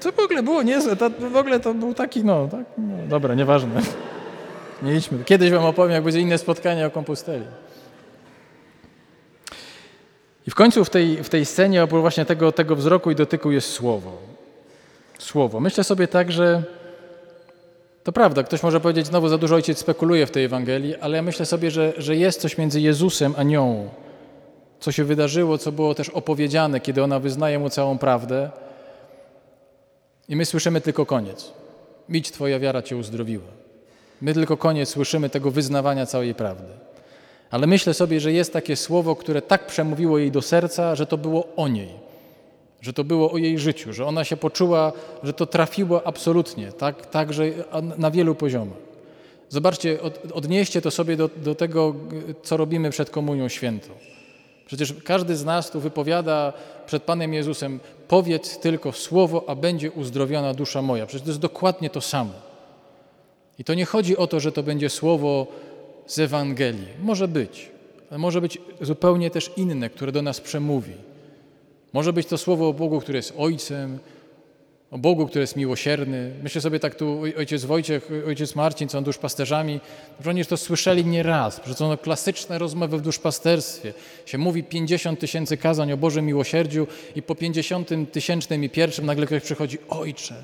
Co 0.00 0.12
w 0.12 0.18
ogóle 0.18 0.42
było 0.42 0.62
niezłe, 0.62 0.96
to 0.96 1.10
w 1.10 1.36
ogóle 1.36 1.60
to 1.60 1.74
był 1.74 1.94
taki, 1.94 2.24
no, 2.24 2.48
tak, 2.48 2.66
no 2.78 2.96
dobra, 3.08 3.34
nieważne. 3.34 3.80
Nie 4.82 4.94
idźmy. 4.94 5.24
Kiedyś 5.24 5.50
wam 5.50 5.64
opowiem, 5.64 5.92
jak 5.92 6.04
będzie 6.04 6.20
inne 6.20 6.38
spotkanie 6.38 6.86
o 6.86 6.90
komposteli. 6.90 7.44
I 10.46 10.50
w 10.50 10.54
końcu 10.54 10.84
w 10.84 10.90
tej, 10.90 11.24
w 11.24 11.28
tej 11.28 11.44
scenie 11.44 11.84
oprócz 11.84 12.00
właśnie 12.00 12.24
tego, 12.24 12.52
tego 12.52 12.76
wzroku 12.76 13.10
i 13.10 13.14
dotyku 13.14 13.50
jest 13.50 13.68
słowo. 13.68 14.12
Słowo. 15.18 15.60
Myślę 15.60 15.84
sobie 15.84 16.08
tak, 16.08 16.32
że 16.32 16.62
to 18.04 18.12
prawda, 18.12 18.42
ktoś 18.42 18.62
może 18.62 18.80
powiedzieć, 18.80 19.06
znowu 19.06 19.28
za 19.28 19.38
dużo 19.38 19.54
ojciec 19.54 19.78
spekuluje 19.78 20.26
w 20.26 20.30
tej 20.30 20.44
Ewangelii, 20.44 20.96
ale 20.96 21.16
ja 21.16 21.22
myślę 21.22 21.46
sobie, 21.46 21.70
że, 21.70 21.92
że 21.96 22.16
jest 22.16 22.40
coś 22.40 22.58
między 22.58 22.80
Jezusem 22.80 23.34
a 23.36 23.42
nią, 23.42 23.88
co 24.80 24.92
się 24.92 25.04
wydarzyło, 25.04 25.58
co 25.58 25.72
było 25.72 25.94
też 25.94 26.08
opowiedziane, 26.08 26.80
kiedy 26.80 27.02
ona 27.02 27.18
wyznaje 27.18 27.58
mu 27.58 27.70
całą 27.70 27.98
prawdę. 27.98 28.50
I 30.28 30.36
my 30.36 30.44
słyszymy 30.44 30.80
tylko 30.80 31.06
koniec. 31.06 31.52
Idź, 32.08 32.30
Twoja 32.30 32.58
wiara 32.58 32.82
Cię 32.82 32.96
uzdrowiła. 32.96 33.44
My 34.22 34.34
tylko 34.34 34.56
koniec 34.56 34.88
słyszymy 34.88 35.30
tego 35.30 35.50
wyznawania 35.50 36.06
całej 36.06 36.34
prawdy. 36.34 36.72
Ale 37.52 37.66
myślę 37.66 37.94
sobie, 37.94 38.20
że 38.20 38.32
jest 38.32 38.52
takie 38.52 38.76
słowo, 38.76 39.16
które 39.16 39.42
tak 39.42 39.66
przemówiło 39.66 40.18
jej 40.18 40.30
do 40.30 40.42
serca, 40.42 40.94
że 40.94 41.06
to 41.06 41.18
było 41.18 41.48
o 41.56 41.68
niej, 41.68 41.88
że 42.80 42.92
to 42.92 43.04
było 43.04 43.32
o 43.32 43.38
jej 43.38 43.58
życiu, 43.58 43.92
że 43.92 44.06
ona 44.06 44.24
się 44.24 44.36
poczuła, 44.36 44.92
że 45.22 45.32
to 45.32 45.46
trafiło 45.46 46.06
absolutnie, 46.06 46.72
tak, 46.72 47.06
tak 47.06 47.32
że 47.32 47.44
na 47.98 48.10
wielu 48.10 48.34
poziomach. 48.34 48.78
Zobaczcie, 49.48 50.02
od, 50.02 50.18
odnieście 50.32 50.80
to 50.80 50.90
sobie 50.90 51.16
do, 51.16 51.30
do 51.36 51.54
tego, 51.54 51.94
co 52.42 52.56
robimy 52.56 52.90
przed 52.90 53.10
Komunią 53.10 53.48
Świętą. 53.48 53.88
Przecież 54.66 54.94
każdy 55.04 55.36
z 55.36 55.44
nas 55.44 55.70
tu 55.70 55.80
wypowiada 55.80 56.52
przed 56.86 57.02
Panem 57.02 57.34
Jezusem, 57.34 57.80
powiedz 58.08 58.58
tylko 58.58 58.92
słowo, 58.92 59.44
a 59.46 59.54
będzie 59.54 59.90
uzdrowiona 59.90 60.54
dusza 60.54 60.82
moja. 60.82 61.06
Przecież 61.06 61.22
to 61.22 61.30
jest 61.30 61.40
dokładnie 61.40 61.90
to 61.90 62.00
samo. 62.00 62.32
I 63.58 63.64
to 63.64 63.74
nie 63.74 63.84
chodzi 63.84 64.16
o 64.16 64.26
to, 64.26 64.40
że 64.40 64.52
to 64.52 64.62
będzie 64.62 64.90
słowo 64.90 65.46
z 66.06 66.18
Ewangelii. 66.18 66.88
Może 67.02 67.28
być, 67.28 67.70
ale 68.10 68.18
może 68.18 68.40
być 68.40 68.58
zupełnie 68.80 69.30
też 69.30 69.50
inne, 69.56 69.90
które 69.90 70.12
do 70.12 70.22
nas 70.22 70.40
przemówi. 70.40 70.92
Może 71.92 72.12
być 72.12 72.26
to 72.26 72.38
słowo 72.38 72.68
o 72.68 72.72
Bogu, 72.72 73.00
który 73.00 73.18
jest 73.18 73.34
Ojcem, 73.36 73.98
o 74.90 74.98
Bogu, 74.98 75.26
który 75.26 75.40
jest 75.40 75.56
miłosierny. 75.56 76.32
Myślę 76.42 76.60
sobie 76.60 76.80
tak 76.80 76.94
tu 76.94 77.20
ojciec 77.36 77.64
Wojciech, 77.64 78.10
ojciec 78.26 78.54
Marcin, 78.54 78.88
co 78.88 78.98
on 78.98 79.04
duszpasterzami, 79.04 79.80
oni 80.26 80.44
to 80.44 80.56
słyszeli 80.56 81.04
nie 81.04 81.22
raz, 81.22 81.60
że 81.66 81.74
są 81.74 81.96
klasyczne 81.96 82.58
rozmowy 82.58 82.98
w 82.98 83.00
duszpasterstwie. 83.00 83.94
Się 84.26 84.38
mówi 84.38 84.64
50 84.64 85.20
tysięcy 85.20 85.56
kazań 85.56 85.92
o 85.92 85.96
Bożym 85.96 86.26
miłosierdziu 86.26 86.86
i 87.16 87.22
po 87.22 87.34
50 87.34 87.90
tysięcznym 88.12 88.64
i 88.64 88.70
pierwszym 88.70 89.06
nagle 89.06 89.26
ktoś 89.26 89.42
przychodzi, 89.42 89.78
Ojcze, 89.88 90.34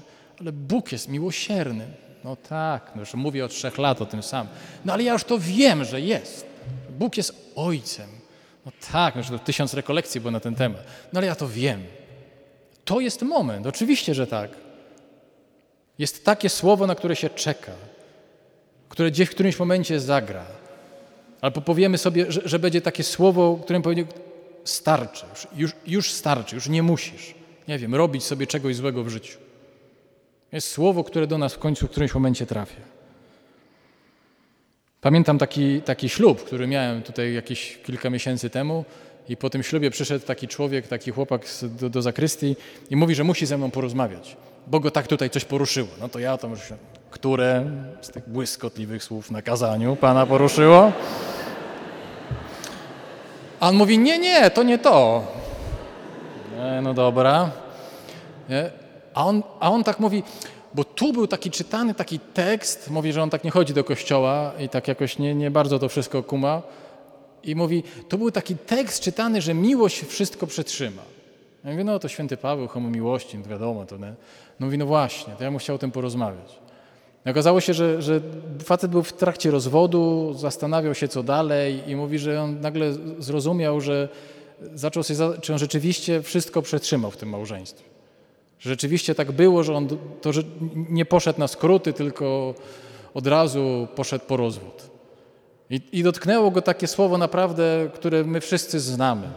ale 0.40 0.52
Bóg 0.52 0.92
jest 0.92 1.08
miłosierny. 1.08 1.86
No 2.24 2.36
tak, 2.36 2.92
no 2.94 3.00
już 3.00 3.14
mówię 3.14 3.44
od 3.44 3.50
trzech 3.50 3.78
lat 3.78 4.02
o 4.02 4.06
tym 4.06 4.22
samym. 4.22 4.52
No 4.84 4.92
ale 4.92 5.02
ja 5.02 5.12
już 5.12 5.24
to 5.24 5.38
wiem, 5.38 5.84
że 5.84 6.00
jest. 6.00 6.46
Bóg 6.90 7.16
jest 7.16 7.52
Ojcem. 7.54 8.08
No 8.66 8.72
tak, 8.92 9.14
no 9.14 9.20
już 9.20 9.30
to 9.30 9.38
tysiąc 9.38 9.74
rekolekcji 9.74 10.20
było 10.20 10.30
na 10.30 10.40
ten 10.40 10.54
temat. 10.54 10.84
No 11.12 11.20
ale 11.20 11.26
ja 11.26 11.34
to 11.34 11.48
wiem. 11.48 11.82
To 12.84 13.00
jest 13.00 13.22
moment, 13.22 13.66
oczywiście, 13.66 14.14
że 14.14 14.26
tak. 14.26 14.50
Jest 15.98 16.24
takie 16.24 16.48
słowo, 16.48 16.86
na 16.86 16.94
które 16.94 17.16
się 17.16 17.30
czeka, 17.30 17.72
które 18.88 19.10
gdzieś 19.10 19.28
w 19.28 19.30
którymś 19.30 19.58
momencie 19.58 20.00
zagra. 20.00 20.44
Albo 21.40 21.60
powiemy 21.60 21.98
sobie, 21.98 22.32
że, 22.32 22.40
że 22.44 22.58
będzie 22.58 22.80
takie 22.80 23.02
słowo, 23.02 23.58
którym 23.64 23.82
powiedział, 23.82 24.06
starczy, 24.64 25.26
już, 25.56 25.72
już 25.86 26.12
starczy, 26.12 26.54
już 26.54 26.68
nie 26.68 26.82
musisz, 26.82 27.34
nie 27.68 27.78
wiem, 27.78 27.94
robić 27.94 28.24
sobie 28.24 28.46
czegoś 28.46 28.76
złego 28.76 29.04
w 29.04 29.08
życiu. 29.08 29.38
Jest 30.52 30.70
słowo, 30.70 31.04
które 31.04 31.26
do 31.26 31.38
nas 31.38 31.54
w 31.54 31.58
końcu 31.58 31.86
w 31.86 31.90
którymś 31.90 32.14
momencie 32.14 32.46
trafia. 32.46 32.80
Pamiętam 35.00 35.38
taki, 35.38 35.82
taki 35.82 36.08
ślub, 36.08 36.44
który 36.44 36.66
miałem 36.66 37.02
tutaj 37.02 37.34
jakieś 37.34 37.78
kilka 37.84 38.10
miesięcy 38.10 38.50
temu 38.50 38.84
i 39.28 39.36
po 39.36 39.50
tym 39.50 39.62
ślubie 39.62 39.90
przyszedł 39.90 40.26
taki 40.26 40.48
człowiek, 40.48 40.88
taki 40.88 41.10
chłopak 41.10 41.42
do, 41.62 41.90
do 41.90 42.02
zakrystii 42.02 42.56
i 42.90 42.96
mówi, 42.96 43.14
że 43.14 43.24
musi 43.24 43.46
ze 43.46 43.58
mną 43.58 43.70
porozmawiać, 43.70 44.36
bo 44.66 44.80
go 44.80 44.90
tak 44.90 45.06
tutaj 45.06 45.30
coś 45.30 45.44
poruszyło. 45.44 45.88
No 46.00 46.08
to 46.08 46.18
ja 46.18 46.38
tam 46.38 46.50
już, 46.50 46.60
które 47.10 47.70
z 48.00 48.08
tych 48.08 48.28
błyskotliwych 48.28 49.04
słów 49.04 49.30
na 49.30 49.42
kazaniu 49.42 49.96
Pana 49.96 50.26
poruszyło? 50.26 50.92
A 53.60 53.68
on 53.68 53.76
mówi, 53.76 53.98
nie, 53.98 54.18
nie, 54.18 54.50
to 54.50 54.62
nie 54.62 54.78
to. 54.78 55.26
Nie, 56.56 56.80
no 56.82 56.94
dobra. 56.94 57.50
A 59.18 59.24
on, 59.24 59.42
a 59.60 59.70
on 59.70 59.84
tak 59.84 60.00
mówi, 60.00 60.22
bo 60.74 60.84
tu 60.84 61.12
był 61.12 61.26
taki 61.26 61.50
czytany 61.50 61.94
taki 61.94 62.18
tekst, 62.18 62.90
mówi, 62.90 63.12
że 63.12 63.22
on 63.22 63.30
tak 63.30 63.44
nie 63.44 63.50
chodzi 63.50 63.74
do 63.74 63.84
kościoła 63.84 64.52
i 64.58 64.68
tak 64.68 64.88
jakoś 64.88 65.18
nie, 65.18 65.34
nie 65.34 65.50
bardzo 65.50 65.78
to 65.78 65.88
wszystko 65.88 66.22
kuma. 66.22 66.62
I 67.42 67.56
mówi, 67.56 67.82
to 68.08 68.18
był 68.18 68.30
taki 68.30 68.56
tekst 68.56 69.02
czytany, 69.02 69.42
że 69.42 69.54
miłość 69.54 70.04
wszystko 70.04 70.46
przetrzyma. 70.46 71.02
Ja 71.64 71.70
mówię, 71.70 71.84
no 71.84 71.98
to 71.98 72.08
święty 72.08 72.36
Paweł, 72.36 72.68
homo 72.68 72.90
miłości, 72.90 73.38
no 73.38 73.44
wiadomo 73.48 73.86
to. 73.86 73.96
Nie? 73.96 74.14
No 74.60 74.66
mówi, 74.66 74.78
no 74.78 74.86
właśnie, 74.86 75.34
to 75.34 75.44
ja 75.44 75.50
mu 75.50 75.58
chciał 75.58 75.76
o 75.76 75.78
tym 75.78 75.90
porozmawiać. 75.90 76.58
I 77.26 77.30
okazało 77.30 77.60
się, 77.60 77.74
że, 77.74 78.02
że 78.02 78.20
facet 78.64 78.90
był 78.90 79.02
w 79.02 79.12
trakcie 79.12 79.50
rozwodu, 79.50 80.32
zastanawiał 80.36 80.94
się 80.94 81.08
co 81.08 81.22
dalej 81.22 81.82
i 81.86 81.96
mówi, 81.96 82.18
że 82.18 82.42
on 82.42 82.60
nagle 82.60 82.92
zrozumiał, 83.18 83.80
że 83.80 84.08
zaczął 84.74 85.02
się, 85.02 85.14
czy 85.40 85.52
on 85.52 85.58
rzeczywiście 85.58 86.22
wszystko 86.22 86.62
przetrzymał 86.62 87.10
w 87.10 87.16
tym 87.16 87.28
małżeństwie. 87.28 87.97
Rzeczywiście 88.60 89.14
tak 89.14 89.32
było, 89.32 89.64
że 89.64 89.74
on 89.74 89.88
to, 90.20 90.32
że 90.32 90.42
nie 90.74 91.04
poszedł 91.04 91.38
na 91.38 91.48
skróty, 91.48 91.92
tylko 91.92 92.54
od 93.14 93.26
razu 93.26 93.88
poszedł 93.94 94.24
po 94.24 94.36
rozwód. 94.36 94.90
I, 95.70 95.80
I, 95.92 96.02
dotknęło 96.02 96.50
go 96.50 96.62
takie 96.62 96.86
słowo 96.86 97.18
naprawdę, 97.18 97.90
które 97.94 98.24
my 98.24 98.40
wszyscy 98.40 98.80
znamy. 98.80 99.28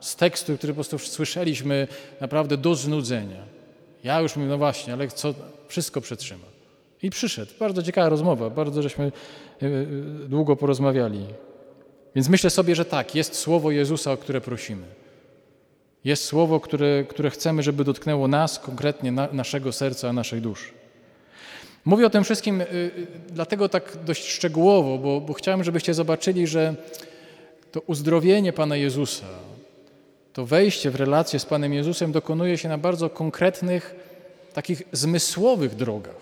Z 0.00 0.16
tekstu, 0.16 0.56
który 0.56 0.72
po 0.72 0.74
prostu 0.74 0.98
słyszeliśmy 0.98 1.88
naprawdę 2.20 2.56
do 2.56 2.74
znudzenia. 2.74 3.42
Ja 4.04 4.20
już 4.20 4.36
mówię, 4.36 4.48
no 4.48 4.58
właśnie, 4.58 4.92
ale 4.92 5.08
co, 5.08 5.34
wszystko 5.68 6.00
przetrzyma. 6.00 6.44
I 7.02 7.10
przyszedł. 7.10 7.52
Bardzo 7.60 7.82
ciekawa 7.82 8.08
rozmowa, 8.08 8.50
bardzo 8.50 8.82
żeśmy 8.82 9.04
e, 9.04 9.66
e, 9.66 9.70
długo 10.28 10.56
porozmawiali. 10.56 11.26
Więc 12.14 12.28
myślę 12.28 12.50
sobie, 12.50 12.74
że 12.74 12.84
tak, 12.84 13.14
jest 13.14 13.34
słowo 13.34 13.70
Jezusa, 13.70 14.12
o 14.12 14.16
które 14.16 14.40
prosimy. 14.40 14.86
Jest 16.06 16.24
słowo, 16.24 16.60
które, 16.60 17.04
które 17.04 17.30
chcemy, 17.30 17.62
żeby 17.62 17.84
dotknęło 17.84 18.28
nas, 18.28 18.58
konkretnie 18.58 19.12
na, 19.12 19.28
naszego 19.32 19.72
serca, 19.72 20.12
naszej 20.12 20.40
duszy. 20.40 20.72
Mówię 21.84 22.06
o 22.06 22.10
tym 22.10 22.24
wszystkim 22.24 22.60
y, 22.60 22.64
y, 22.64 23.06
dlatego 23.30 23.68
tak 23.68 23.98
dość 24.04 24.28
szczegółowo, 24.28 24.98
bo, 24.98 25.20
bo 25.20 25.32
chciałem, 25.32 25.64
żebyście 25.64 25.94
zobaczyli, 25.94 26.46
że 26.46 26.74
to 27.72 27.80
uzdrowienie 27.80 28.52
Pana 28.52 28.76
Jezusa, 28.76 29.26
to 30.32 30.46
wejście 30.46 30.90
w 30.90 30.94
relację 30.94 31.38
z 31.38 31.44
Panem 31.44 31.72
Jezusem 31.72 32.12
dokonuje 32.12 32.58
się 32.58 32.68
na 32.68 32.78
bardzo 32.78 33.10
konkretnych, 33.10 33.94
takich 34.54 34.82
zmysłowych 34.92 35.74
drogach. 35.74 36.20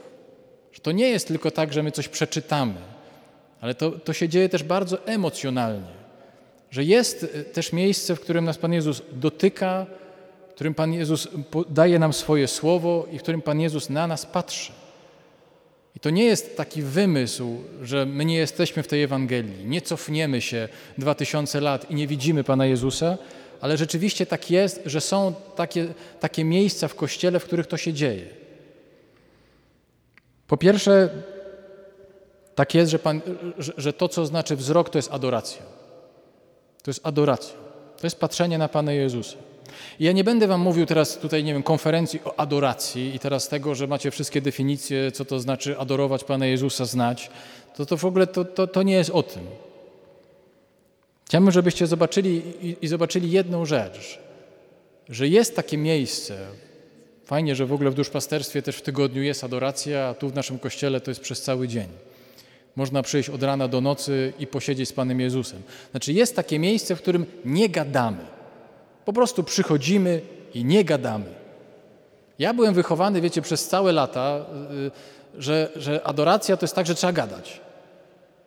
Że 0.72 0.80
to 0.80 0.92
nie 0.92 1.08
jest 1.08 1.28
tylko 1.28 1.50
tak, 1.50 1.72
że 1.72 1.82
my 1.82 1.92
coś 1.92 2.08
przeczytamy, 2.08 2.80
ale 3.60 3.74
to, 3.74 3.90
to 3.90 4.12
się 4.12 4.28
dzieje 4.28 4.48
też 4.48 4.62
bardzo 4.62 5.06
emocjonalnie. 5.06 6.03
Że 6.74 6.84
jest 6.84 7.22
y, 7.22 7.44
też 7.44 7.72
miejsce, 7.72 8.16
w 8.16 8.20
którym 8.20 8.44
nas 8.44 8.58
Pan 8.58 8.72
Jezus 8.72 9.02
dotyka, 9.12 9.86
w 10.50 10.54
którym 10.54 10.74
Pan 10.74 10.92
Jezus 10.92 11.28
daje 11.70 11.98
nam 11.98 12.12
swoje 12.12 12.48
słowo 12.48 13.06
i 13.12 13.18
w 13.18 13.22
którym 13.22 13.42
Pan 13.42 13.60
Jezus 13.60 13.90
na 13.90 14.06
nas 14.06 14.26
patrzy. 14.26 14.72
I 15.96 16.00
to 16.00 16.10
nie 16.10 16.24
jest 16.24 16.56
taki 16.56 16.82
wymysł, 16.82 17.56
że 17.82 18.06
my 18.06 18.24
nie 18.24 18.36
jesteśmy 18.36 18.82
w 18.82 18.88
tej 18.88 19.02
Ewangelii, 19.02 19.66
nie 19.66 19.82
cofniemy 19.82 20.40
się 20.40 20.68
dwa 20.98 21.14
tysiące 21.14 21.60
lat 21.60 21.90
i 21.90 21.94
nie 21.94 22.06
widzimy 22.06 22.44
Pana 22.44 22.66
Jezusa, 22.66 23.18
ale 23.60 23.76
rzeczywiście 23.76 24.26
tak 24.26 24.50
jest, 24.50 24.82
że 24.86 25.00
są 25.00 25.34
takie, 25.56 25.86
takie 26.20 26.44
miejsca 26.44 26.88
w 26.88 26.94
Kościele, 26.94 27.40
w 27.40 27.44
których 27.44 27.66
to 27.66 27.76
się 27.76 27.92
dzieje. 27.92 28.26
Po 30.46 30.56
pierwsze, 30.56 31.08
tak 32.54 32.74
jest, 32.74 32.90
że, 32.90 32.98
pan, 32.98 33.20
że, 33.58 33.72
że 33.76 33.92
to, 33.92 34.08
co 34.08 34.26
znaczy 34.26 34.56
wzrok, 34.56 34.90
to 34.90 34.98
jest 34.98 35.12
adoracja. 35.12 35.83
To 36.84 36.90
jest 36.90 37.06
adoracja. 37.06 37.54
To 38.00 38.06
jest 38.06 38.20
patrzenie 38.20 38.58
na 38.58 38.68
Pana 38.68 38.92
Jezusa. 38.92 39.36
I 40.00 40.04
ja 40.04 40.12
nie 40.12 40.24
będę 40.24 40.46
wam 40.46 40.60
mówił 40.60 40.86
teraz 40.86 41.18
tutaj, 41.18 41.44
nie 41.44 41.52
wiem, 41.52 41.62
konferencji 41.62 42.20
o 42.24 42.40
adoracji 42.40 43.14
i 43.14 43.18
teraz 43.18 43.48
tego, 43.48 43.74
że 43.74 43.86
macie 43.86 44.10
wszystkie 44.10 44.40
definicje, 44.40 45.12
co 45.12 45.24
to 45.24 45.40
znaczy 45.40 45.78
adorować 45.78 46.24
Pana 46.24 46.46
Jezusa, 46.46 46.84
znać. 46.84 47.30
To, 47.76 47.86
to 47.86 47.96
w 47.96 48.04
ogóle 48.04 48.26
to, 48.26 48.44
to, 48.44 48.66
to 48.66 48.82
nie 48.82 48.94
jest 48.94 49.10
o 49.10 49.22
tym. 49.22 49.42
Chciałbym, 51.26 51.50
żebyście 51.50 51.86
zobaczyli 51.86 52.42
i, 52.62 52.76
i 52.82 52.88
zobaczyli 52.88 53.30
jedną 53.30 53.66
rzecz, 53.66 54.18
że 55.08 55.28
jest 55.28 55.56
takie 55.56 55.76
miejsce, 55.76 56.46
fajnie, 57.24 57.56
że 57.56 57.66
w 57.66 57.72
ogóle 57.72 57.90
w 57.90 57.94
duszpasterstwie 57.94 58.62
też 58.62 58.76
w 58.76 58.82
tygodniu 58.82 59.22
jest 59.22 59.44
adoracja, 59.44 60.06
a 60.06 60.14
tu 60.14 60.28
w 60.28 60.34
naszym 60.34 60.58
kościele 60.58 61.00
to 61.00 61.10
jest 61.10 61.20
przez 61.20 61.42
cały 61.42 61.68
dzień. 61.68 61.88
Można 62.76 63.02
przyjść 63.02 63.30
od 63.30 63.42
rana 63.42 63.68
do 63.68 63.80
nocy 63.80 64.32
i 64.38 64.46
posiedzieć 64.46 64.88
z 64.88 64.92
Panem 64.92 65.20
Jezusem. 65.20 65.62
Znaczy 65.90 66.12
jest 66.12 66.36
takie 66.36 66.58
miejsce, 66.58 66.96
w 66.96 67.02
którym 67.02 67.26
nie 67.44 67.68
gadamy. 67.68 68.26
Po 69.04 69.12
prostu 69.12 69.44
przychodzimy 69.44 70.20
i 70.54 70.64
nie 70.64 70.84
gadamy. 70.84 71.44
Ja 72.38 72.54
byłem 72.54 72.74
wychowany, 72.74 73.20
wiecie, 73.20 73.42
przez 73.42 73.68
całe 73.68 73.92
lata, 73.92 74.40
y, 75.36 75.42
że, 75.42 75.68
że 75.76 76.06
adoracja 76.06 76.56
to 76.56 76.64
jest 76.64 76.74
tak, 76.74 76.86
że 76.86 76.94
trzeba 76.94 77.12
gadać. 77.12 77.60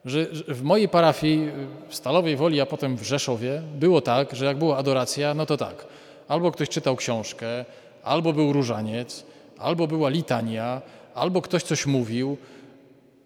Że, 0.05 0.35
że 0.35 0.43
w 0.53 0.63
mojej 0.63 0.89
parafii 0.89 1.49
w 1.89 1.95
Stalowej 1.95 2.35
Woli, 2.35 2.61
a 2.61 2.65
potem 2.65 2.97
w 2.97 3.03
Rzeszowie 3.03 3.61
było 3.79 4.01
tak, 4.01 4.35
że 4.35 4.45
jak 4.45 4.57
była 4.57 4.77
adoracja, 4.77 5.33
no 5.33 5.45
to 5.45 5.57
tak. 5.57 5.85
Albo 6.27 6.51
ktoś 6.51 6.69
czytał 6.69 6.95
książkę, 6.95 7.65
albo 8.03 8.33
był 8.33 8.53
różaniec, 8.53 9.25
albo 9.57 9.87
była 9.87 10.09
litania, 10.09 10.81
albo 11.15 11.41
ktoś 11.41 11.63
coś 11.63 11.85
mówił. 11.85 12.37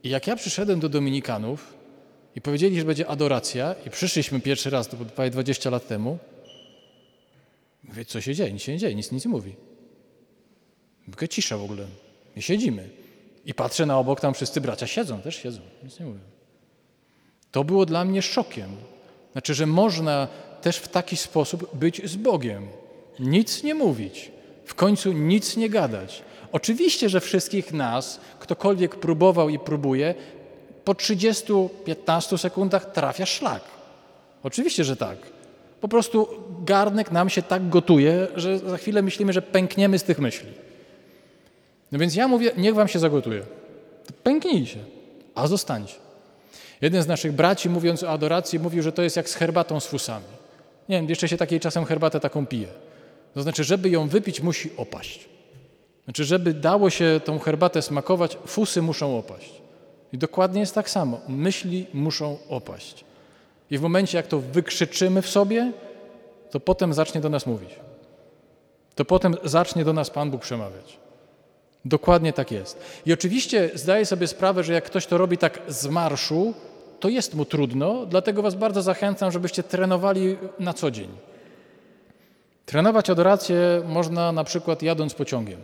I 0.03 0.09
jak 0.09 0.27
ja 0.27 0.35
przyszedłem 0.35 0.79
do 0.79 0.89
Dominikanów 0.89 1.73
i 2.35 2.41
powiedzieli, 2.41 2.79
że 2.79 2.85
będzie 2.85 3.07
adoracja, 3.07 3.75
i 3.85 3.89
przyszliśmy 3.89 4.39
pierwszy 4.39 4.69
raz, 4.69 4.87
to 4.87 4.97
było 4.97 5.29
20 5.29 5.69
lat 5.69 5.87
temu, 5.87 6.19
Mówię, 7.83 8.05
co 8.05 8.21
się 8.21 8.35
dzieje? 8.35 8.53
Nic 8.53 8.61
się 8.61 8.71
nie 8.71 8.77
dzieje, 8.77 8.95
nic 8.95 9.11
nic 9.11 9.25
nie 9.25 9.31
mówi. 9.31 9.55
Mówię, 11.07 11.27
cisza 11.27 11.57
w 11.57 11.63
ogóle. 11.63 11.85
I 12.35 12.41
siedzimy. 12.41 12.89
I 13.45 13.53
patrzę 13.53 13.85
na 13.85 13.99
obok, 13.99 14.21
tam 14.21 14.33
wszyscy 14.33 14.61
bracia 14.61 14.87
siedzą, 14.87 15.21
też 15.21 15.35
siedzą, 15.35 15.59
nic 15.83 15.99
nie 15.99 16.05
mówią. 16.05 16.19
To 17.51 17.63
było 17.63 17.85
dla 17.85 18.05
mnie 18.05 18.21
szokiem. 18.21 18.69
Znaczy, 19.31 19.53
że 19.53 19.65
można 19.65 20.27
też 20.61 20.77
w 20.77 20.87
taki 20.87 21.17
sposób 21.17 21.75
być 21.75 22.09
z 22.09 22.15
Bogiem. 22.15 22.67
Nic 23.19 23.63
nie 23.63 23.75
mówić. 23.75 24.31
W 24.65 24.75
końcu 24.75 25.11
nic 25.11 25.57
nie 25.57 25.69
gadać. 25.69 26.23
Oczywiście, 26.51 27.09
że 27.09 27.19
wszystkich 27.19 27.73
nas, 27.73 28.19
ktokolwiek 28.39 28.95
próbował 28.95 29.49
i 29.49 29.59
próbuje, 29.59 30.15
po 30.83 30.93
30-15 30.93 32.37
sekundach 32.37 32.91
trafia 32.91 33.25
szlak. 33.25 33.61
Oczywiście, 34.43 34.83
że 34.83 34.95
tak. 34.95 35.17
Po 35.81 35.87
prostu 35.87 36.27
garnek 36.65 37.11
nam 37.11 37.29
się 37.29 37.41
tak 37.41 37.69
gotuje, 37.69 38.27
że 38.35 38.59
za 38.59 38.77
chwilę 38.77 39.01
myślimy, 39.01 39.33
że 39.33 39.41
pękniemy 39.41 39.99
z 39.99 40.03
tych 40.03 40.19
myśli. 40.19 40.49
No 41.91 41.99
więc 41.99 42.15
ja 42.15 42.27
mówię, 42.27 42.51
niech 42.57 42.75
wam 42.75 42.87
się 42.87 42.99
zagotuje. 42.99 43.41
To 44.07 44.13
pęknijcie, 44.23 44.79
a 45.35 45.47
zostańcie. 45.47 45.95
Jeden 46.81 47.03
z 47.03 47.07
naszych 47.07 47.31
braci, 47.31 47.69
mówiąc 47.69 48.03
o 48.03 48.09
adoracji, 48.09 48.59
mówił, 48.59 48.83
że 48.83 48.91
to 48.91 49.01
jest 49.01 49.15
jak 49.15 49.29
z 49.29 49.35
herbatą 49.35 49.79
z 49.79 49.85
fusami. 49.85 50.25
Nie 50.89 50.95
wiem, 50.95 51.09
jeszcze 51.09 51.27
się 51.27 51.37
takiej 51.37 51.59
czasem 51.59 51.85
herbatę 51.85 52.19
taką 52.19 52.45
pije. 52.45 52.67
To 53.33 53.41
znaczy, 53.41 53.63
żeby 53.63 53.89
ją 53.89 54.07
wypić, 54.07 54.41
musi 54.41 54.69
opaść. 54.77 55.29
Znaczy, 56.03 56.23
żeby 56.23 56.53
dało 56.53 56.89
się 56.89 57.21
tą 57.25 57.39
herbatę 57.39 57.81
smakować, 57.81 58.37
fusy 58.45 58.81
muszą 58.81 59.17
opaść. 59.17 59.61
I 60.13 60.17
dokładnie 60.17 60.59
jest 60.59 60.75
tak 60.75 60.89
samo. 60.89 61.19
Myśli 61.27 61.87
muszą 61.93 62.37
opaść. 62.49 63.05
I 63.71 63.77
w 63.77 63.81
momencie, 63.81 64.17
jak 64.17 64.27
to 64.27 64.39
wykrzyczymy 64.39 65.21
w 65.21 65.29
sobie, 65.29 65.71
to 66.51 66.59
potem 66.59 66.93
zacznie 66.93 67.21
do 67.21 67.29
nas 67.29 67.45
mówić. 67.45 67.69
To 68.95 69.05
potem 69.05 69.35
zacznie 69.43 69.85
do 69.85 69.93
nas 69.93 70.09
Pan 70.09 70.31
Bóg 70.31 70.41
przemawiać. 70.41 70.97
Dokładnie 71.85 72.33
tak 72.33 72.51
jest. 72.51 72.79
I 73.05 73.13
oczywiście 73.13 73.69
zdaję 73.73 74.05
sobie 74.05 74.27
sprawę, 74.27 74.63
że 74.63 74.73
jak 74.73 74.83
ktoś 74.83 75.05
to 75.05 75.17
robi 75.17 75.37
tak 75.37 75.61
z 75.67 75.87
marszu, 75.87 76.53
to 76.99 77.09
jest 77.09 77.35
mu 77.35 77.45
trudno, 77.45 78.05
dlatego 78.05 78.41
Was 78.41 78.55
bardzo 78.55 78.81
zachęcam, 78.81 79.31
żebyście 79.31 79.63
trenowali 79.63 80.37
na 80.59 80.73
co 80.73 80.91
dzień. 80.91 81.09
Trenować 82.65 83.09
adorację 83.09 83.57
można 83.87 84.31
na 84.31 84.43
przykład 84.43 84.83
jadąc 84.83 85.13
pociągiem. 85.13 85.59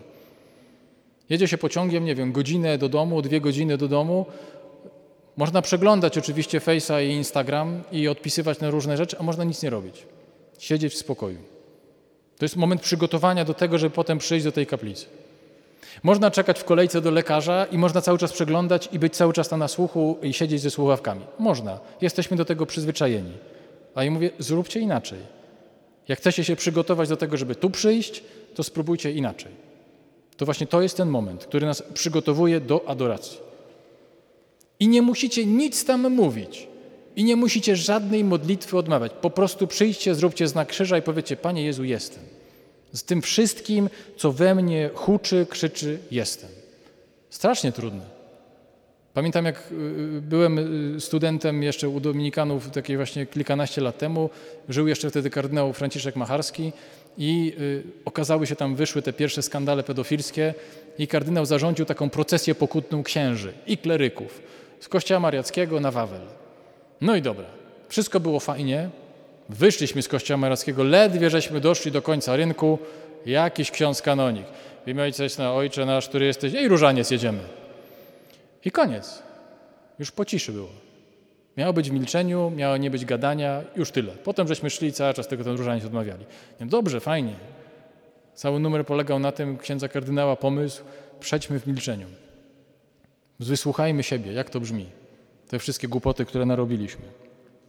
Jedzie 1.29 1.47
się 1.47 1.57
pociągiem, 1.57 2.05
nie 2.05 2.15
wiem, 2.15 2.31
godzinę 2.31 2.77
do 2.77 2.89
domu, 2.89 3.21
dwie 3.21 3.41
godziny 3.41 3.77
do 3.77 3.87
domu, 3.87 4.25
można 5.37 5.61
przeglądać 5.61 6.17
oczywiście 6.17 6.59
Face'a 6.59 7.03
i 7.03 7.09
Instagram 7.09 7.83
i 7.91 8.07
odpisywać 8.07 8.59
na 8.59 8.69
różne 8.69 8.97
rzeczy, 8.97 9.17
a 9.19 9.23
można 9.23 9.43
nic 9.43 9.63
nie 9.63 9.69
robić. 9.69 10.05
Siedzieć 10.59 10.93
w 10.93 10.97
spokoju. 10.97 11.37
To 12.37 12.45
jest 12.45 12.55
moment 12.55 12.81
przygotowania 12.81 13.45
do 13.45 13.53
tego, 13.53 13.77
żeby 13.77 13.95
potem 13.95 14.17
przyjść 14.17 14.45
do 14.45 14.51
tej 14.51 14.65
kaplicy. 14.65 15.05
Można 16.03 16.31
czekać 16.31 16.59
w 16.59 16.63
kolejce 16.63 17.01
do 17.01 17.11
lekarza 17.11 17.65
i 17.71 17.77
można 17.77 18.01
cały 18.01 18.17
czas 18.17 18.33
przeglądać 18.33 18.89
i 18.91 18.99
być 18.99 19.15
cały 19.15 19.33
czas 19.33 19.51
na 19.51 19.57
nasłuchu 19.57 20.17
i 20.21 20.33
siedzieć 20.33 20.61
ze 20.61 20.69
słuchawkami. 20.69 21.21
Można. 21.39 21.79
Jesteśmy 22.01 22.37
do 22.37 22.45
tego 22.45 22.65
przyzwyczajeni. 22.65 23.33
A 23.95 24.03
ja 24.03 24.11
mówię, 24.11 24.29
zróbcie 24.39 24.79
inaczej. 24.79 25.19
Jak 26.07 26.19
chcecie 26.19 26.43
się 26.43 26.55
przygotować 26.55 27.09
do 27.09 27.17
tego, 27.17 27.37
żeby 27.37 27.55
tu 27.55 27.69
przyjść, 27.69 28.23
to 28.55 28.63
spróbujcie 28.63 29.11
inaczej. 29.11 29.66
To 30.37 30.45
właśnie 30.45 30.67
to 30.67 30.81
jest 30.81 30.97
ten 30.97 31.09
moment, 31.09 31.45
który 31.45 31.65
nas 31.65 31.83
przygotowuje 31.93 32.59
do 32.59 32.89
adoracji. 32.89 33.37
I 34.79 34.87
nie 34.87 35.01
musicie 35.01 35.45
nic 35.45 35.85
tam 35.85 36.09
mówić. 36.13 36.67
I 37.15 37.23
nie 37.23 37.35
musicie 37.35 37.75
żadnej 37.75 38.23
modlitwy 38.23 38.77
odmawiać. 38.77 39.11
Po 39.21 39.29
prostu 39.29 39.67
przyjdźcie, 39.67 40.15
zróbcie 40.15 40.47
znak 40.47 40.67
krzyża 40.67 40.97
i 40.97 41.01
powiecie, 41.01 41.37
Panie 41.37 41.65
Jezu, 41.65 41.83
jestem. 41.83 42.23
Z 42.93 43.03
tym 43.03 43.21
wszystkim, 43.21 43.89
co 44.17 44.31
we 44.31 44.55
mnie 44.55 44.89
huczy, 44.93 45.45
krzyczy, 45.49 45.99
jestem. 46.11 46.49
Strasznie 47.29 47.71
trudne. 47.71 48.01
Pamiętam, 49.13 49.45
jak 49.45 49.71
y, 49.71 49.75
y, 50.17 50.21
byłem 50.21 50.59
y, 50.95 51.01
studentem 51.01 51.63
jeszcze 51.63 51.89
u 51.89 51.99
Dominikanów, 51.99 52.69
takie 52.69 52.97
właśnie 52.97 53.25
kilkanaście 53.25 53.81
lat 53.81 53.97
temu, 53.97 54.29
żył 54.69 54.87
jeszcze 54.87 55.09
wtedy 55.09 55.29
kardynał 55.29 55.73
Franciszek 55.73 56.15
Macharski 56.15 56.71
i 57.17 57.55
okazały 58.05 58.47
się 58.47 58.55
tam, 58.55 58.75
wyszły 58.75 59.01
te 59.01 59.13
pierwsze 59.13 59.41
skandale 59.41 59.83
pedofilskie 59.83 60.53
i 60.97 61.07
kardynał 61.07 61.45
zarządził 61.45 61.85
taką 61.85 62.09
procesję 62.09 62.55
pokutną 62.55 63.03
księży 63.03 63.53
i 63.67 63.77
kleryków 63.77 64.41
z 64.79 64.87
kościoła 64.87 65.19
mariackiego 65.19 65.79
na 65.79 65.91
Wawel. 65.91 66.21
No 67.01 67.15
i 67.15 67.21
dobra, 67.21 67.45
wszystko 67.89 68.19
było 68.19 68.39
fajnie. 68.39 68.89
Wyszliśmy 69.49 70.01
z 70.01 70.07
kościoła 70.07 70.37
mariackiego, 70.37 70.83
ledwie 70.83 71.29
żeśmy 71.29 71.59
doszli 71.59 71.91
do 71.91 72.01
końca 72.01 72.35
rynku, 72.35 72.79
jakiś 73.25 73.71
ksiądz 73.71 74.01
kanonik. 74.01 74.45
W 74.85 74.89
imię 74.89 75.03
Ojca 75.03 75.23
na 75.37 75.53
Ojcze 75.53 75.85
nasz, 75.85 76.09
który 76.09 76.25
jesteś, 76.25 76.53
i 76.53 76.67
różaniec 76.67 77.11
jedziemy. 77.11 77.39
I 78.65 78.71
koniec. 78.71 79.23
Już 79.99 80.11
po 80.11 80.25
ciszy 80.25 80.51
było. 80.51 80.86
Miało 81.57 81.73
być 81.73 81.89
w 81.89 81.93
milczeniu, 81.93 82.51
miało 82.55 82.77
nie 82.77 82.91
być 82.91 83.05
gadania, 83.05 83.61
już 83.75 83.91
tyle. 83.91 84.13
Potem 84.13 84.47
żeśmy 84.47 84.69
szli 84.69 84.93
cały 84.93 85.13
czas 85.13 85.27
tego 85.27 85.43
ten 85.43 85.57
różaniec 85.57 85.85
odmawiali. 85.85 86.25
Nie, 86.59 86.67
dobrze, 86.67 86.99
fajnie. 86.99 87.33
Cały 88.33 88.59
numer 88.59 88.85
polegał 88.85 89.19
na 89.19 89.31
tym, 89.31 89.57
księdza 89.57 89.87
kardynała 89.87 90.35
pomysł, 90.35 90.83
przejdźmy 91.19 91.59
w 91.59 91.67
milczeniu. 91.67 92.07
Wysłuchajmy 93.39 94.03
siebie, 94.03 94.33
jak 94.33 94.49
to 94.49 94.59
brzmi. 94.59 94.85
Te 95.47 95.59
wszystkie 95.59 95.87
głupoty, 95.87 96.25
które 96.25 96.45
narobiliśmy 96.45 97.05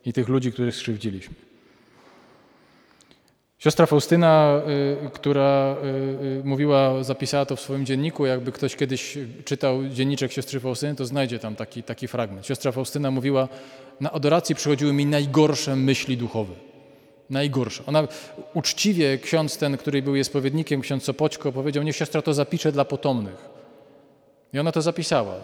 i 0.04 0.12
tych 0.12 0.28
ludzi, 0.28 0.52
których 0.52 0.74
skrzywdziliśmy. 0.74 1.34
Siostra 3.58 3.86
Faustyna, 3.86 4.60
y, 5.06 5.10
która 5.10 5.76
y, 5.84 6.40
y, 6.40 6.44
mówiła, 6.44 7.04
zapisała 7.04 7.46
to 7.46 7.56
w 7.56 7.60
swoim 7.60 7.86
dzienniku, 7.86 8.26
jakby 8.26 8.52
ktoś 8.52 8.76
kiedyś 8.76 9.18
czytał 9.44 9.88
dzienniczek 9.88 10.32
siostry 10.32 10.60
Faustyny, 10.60 10.94
to 10.94 11.06
znajdzie 11.06 11.38
tam 11.38 11.56
taki, 11.56 11.82
taki 11.82 12.08
fragment. 12.08 12.46
Siostra 12.46 12.72
Faustyna 12.72 13.10
mówiła, 13.10 13.48
na 14.00 14.12
adoracji 14.12 14.54
przychodziły 14.54 14.92
mi 14.92 15.06
najgorsze 15.06 15.76
myśli 15.76 16.16
duchowe. 16.16 16.54
Najgorsze. 17.30 17.82
Ona 17.86 18.08
uczciwie, 18.54 19.18
ksiądz 19.18 19.58
ten, 19.58 19.76
który 19.76 20.02
był 20.02 20.14
jej 20.14 20.24
spowiednikiem, 20.24 20.80
ksiądz 20.80 21.04
Sopoćko, 21.04 21.52
powiedział, 21.52 21.82
niech 21.82 21.96
siostra 21.96 22.22
to 22.22 22.34
zapisze 22.34 22.72
dla 22.72 22.84
potomnych. 22.84 23.48
I 24.52 24.58
ona 24.58 24.72
to 24.72 24.82
zapisała. 24.82 25.34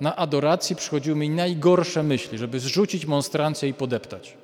Na 0.00 0.16
adoracji 0.16 0.76
przychodziły 0.76 1.16
mi 1.16 1.30
najgorsze 1.30 2.02
myśli, 2.02 2.38
żeby 2.38 2.60
zrzucić 2.60 3.06
monstrancję 3.06 3.68
i 3.68 3.74
podeptać. 3.74 4.36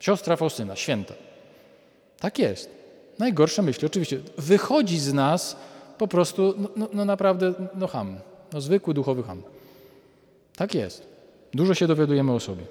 Siostra 0.00 0.36
Faustyna, 0.36 0.76
święta. 0.76 1.27
Tak 2.20 2.38
jest. 2.38 2.70
Najgorsze 3.18 3.62
myśli, 3.62 3.86
oczywiście. 3.86 4.20
Wychodzi 4.38 4.98
z 4.98 5.12
nas 5.12 5.56
po 5.98 6.08
prostu, 6.08 6.54
no, 6.58 6.68
no, 6.76 6.88
no 6.92 7.04
naprawdę, 7.04 7.54
no 7.74 7.86
ham. 7.86 8.16
No 8.52 8.60
zwykły 8.60 8.94
duchowy 8.94 9.22
ham. 9.22 9.42
Tak 10.56 10.74
jest. 10.74 11.06
Dużo 11.54 11.74
się 11.74 11.86
dowiadujemy 11.86 12.32
o 12.32 12.40
sobie. 12.40 12.62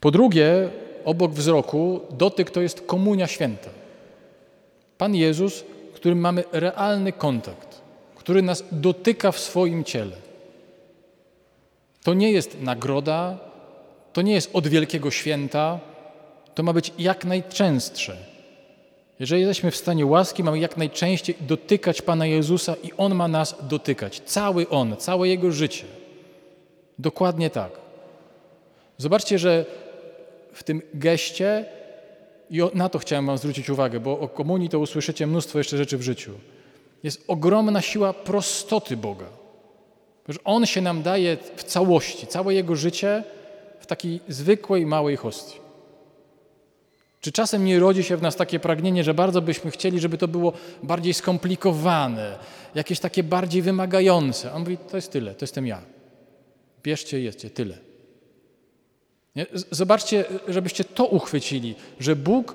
Po 0.00 0.10
drugie, 0.10 0.70
obok 1.04 1.32
wzroku, 1.32 2.00
dotyk 2.10 2.50
to 2.50 2.60
jest 2.60 2.80
komunia 2.80 3.26
święta. 3.26 3.70
Pan 4.98 5.14
Jezus, 5.14 5.64
którym 5.94 6.18
mamy 6.18 6.44
realny 6.52 7.12
kontakt, 7.12 7.80
który 8.16 8.42
nas 8.42 8.64
dotyka 8.72 9.32
w 9.32 9.38
swoim 9.38 9.84
ciele. 9.84 10.16
To 12.02 12.14
nie 12.14 12.32
jest 12.32 12.60
nagroda, 12.60 13.38
to 14.12 14.22
nie 14.22 14.32
jest 14.32 14.50
od 14.52 14.68
wielkiego 14.68 15.10
święta, 15.10 15.80
to 16.54 16.62
ma 16.62 16.72
być 16.72 16.92
jak 16.98 17.24
najczęstsze. 17.24 18.16
Jeżeli 19.20 19.42
jesteśmy 19.42 19.70
w 19.70 19.76
stanie 19.76 20.06
łaski, 20.06 20.44
mamy 20.44 20.58
jak 20.58 20.76
najczęściej 20.76 21.34
dotykać 21.40 22.02
Pana 22.02 22.26
Jezusa 22.26 22.74
i 22.82 22.90
On 22.96 23.14
ma 23.14 23.28
nas 23.28 23.56
dotykać. 23.62 24.20
Cały 24.20 24.68
On, 24.68 24.96
całe 24.96 25.28
Jego 25.28 25.52
życie. 25.52 25.84
Dokładnie 26.98 27.50
tak. 27.50 27.72
Zobaczcie, 28.98 29.38
że 29.38 29.64
w 30.52 30.62
tym 30.62 30.82
geście, 30.94 31.64
i 32.50 32.62
na 32.74 32.88
to 32.88 32.98
chciałem 32.98 33.26
Wam 33.26 33.38
zwrócić 33.38 33.70
uwagę, 33.70 34.00
bo 34.00 34.18
o 34.18 34.28
komunii 34.28 34.68
to 34.68 34.78
usłyszycie 34.78 35.26
mnóstwo 35.26 35.58
jeszcze 35.58 35.76
rzeczy 35.76 35.98
w 35.98 36.02
życiu, 36.02 36.32
jest 37.02 37.24
ogromna 37.28 37.80
siła 37.80 38.12
prostoty 38.12 38.96
Boga. 38.96 39.26
Że 40.28 40.38
On 40.44 40.66
się 40.66 40.80
nam 40.80 41.02
daje 41.02 41.36
w 41.56 41.64
całości, 41.64 42.26
całe 42.26 42.54
Jego 42.54 42.76
życie 42.76 43.24
w 43.80 43.86
takiej 43.86 44.20
zwykłej, 44.28 44.86
małej 44.86 45.16
hostii. 45.16 45.58
Czy 47.20 47.32
czasem 47.32 47.64
nie 47.64 47.78
rodzi 47.78 48.02
się 48.02 48.16
w 48.16 48.22
nas 48.22 48.36
takie 48.36 48.60
pragnienie, 48.60 49.04
że 49.04 49.14
bardzo 49.14 49.42
byśmy 49.42 49.70
chcieli, 49.70 50.00
żeby 50.00 50.18
to 50.18 50.28
było 50.28 50.52
bardziej 50.82 51.14
skomplikowane, 51.14 52.38
jakieś 52.74 53.00
takie 53.00 53.22
bardziej 53.22 53.62
wymagające? 53.62 54.52
On 54.52 54.60
mówi, 54.60 54.78
to 54.78 54.96
jest 54.96 55.12
tyle, 55.12 55.34
to 55.34 55.44
jestem 55.44 55.66
ja. 55.66 55.82
Bierzcie, 56.82 57.20
jedzcie, 57.20 57.50
tyle. 57.50 57.78
Nie? 59.36 59.46
Zobaczcie, 59.70 60.24
żebyście 60.48 60.84
to 60.84 61.06
uchwycili, 61.06 61.74
że 62.00 62.16
Bóg 62.16 62.54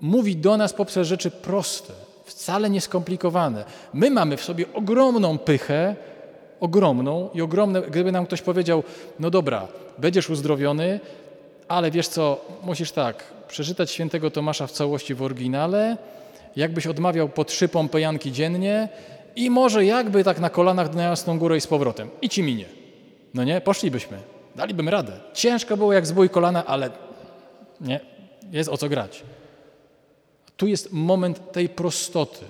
mówi 0.00 0.36
do 0.36 0.56
nas 0.56 0.72
poprzez 0.72 1.08
rzeczy 1.08 1.30
proste, 1.30 1.92
wcale 2.24 2.70
nieskomplikowane. 2.70 3.64
My 3.92 4.10
mamy 4.10 4.36
w 4.36 4.44
sobie 4.44 4.64
ogromną 4.74 5.38
pychę, 5.38 5.96
ogromną 6.60 7.30
i 7.34 7.42
ogromne, 7.42 7.82
gdyby 7.82 8.12
nam 8.12 8.26
ktoś 8.26 8.42
powiedział, 8.42 8.82
no 9.20 9.30
dobra, 9.30 9.68
będziesz 9.98 10.30
uzdrowiony, 10.30 11.00
ale 11.68 11.90
wiesz 11.90 12.08
co, 12.08 12.44
musisz 12.62 12.92
tak, 12.92 13.37
przeczytać 13.48 13.90
świętego 13.90 14.30
Tomasza 14.30 14.66
w 14.66 14.72
całości 14.72 15.14
w 15.14 15.22
oryginale, 15.22 15.96
jakbyś 16.56 16.86
odmawiał 16.86 17.28
po 17.28 17.44
trzy 17.44 17.68
pompejanki 17.68 18.32
dziennie 18.32 18.88
i 19.36 19.50
może 19.50 19.84
jakby 19.84 20.24
tak 20.24 20.40
na 20.40 20.50
kolanach 20.50 20.94
na 20.94 21.02
Jasną 21.02 21.38
Górę 21.38 21.56
i 21.56 21.60
z 21.60 21.66
powrotem. 21.66 22.10
I 22.22 22.28
ci 22.28 22.42
minie. 22.42 22.64
No 23.34 23.44
nie? 23.44 23.60
Poszlibyśmy. 23.60 24.18
Dalibyśmy 24.56 24.90
radę. 24.90 25.12
Ciężko 25.34 25.76
było 25.76 25.92
jak 25.92 26.06
zbój 26.06 26.30
kolana, 26.30 26.66
ale 26.66 26.90
nie, 27.80 28.00
jest 28.52 28.70
o 28.70 28.76
co 28.76 28.88
grać. 28.88 29.22
Tu 30.56 30.66
jest 30.66 30.92
moment 30.92 31.52
tej 31.52 31.68
prostoty. 31.68 32.44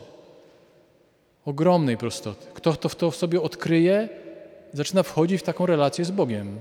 Ogromnej 1.45 1.97
prostoty. 1.97 2.47
Kto 2.55 2.75
to, 2.75 2.89
to 2.89 3.11
w 3.11 3.17
sobie 3.17 3.43
odkryje, 3.43 4.09
zaczyna 4.73 5.03
wchodzić 5.03 5.41
w 5.41 5.45
taką 5.45 5.67
relację 5.67 6.05
z 6.05 6.11
Bogiem. 6.11 6.61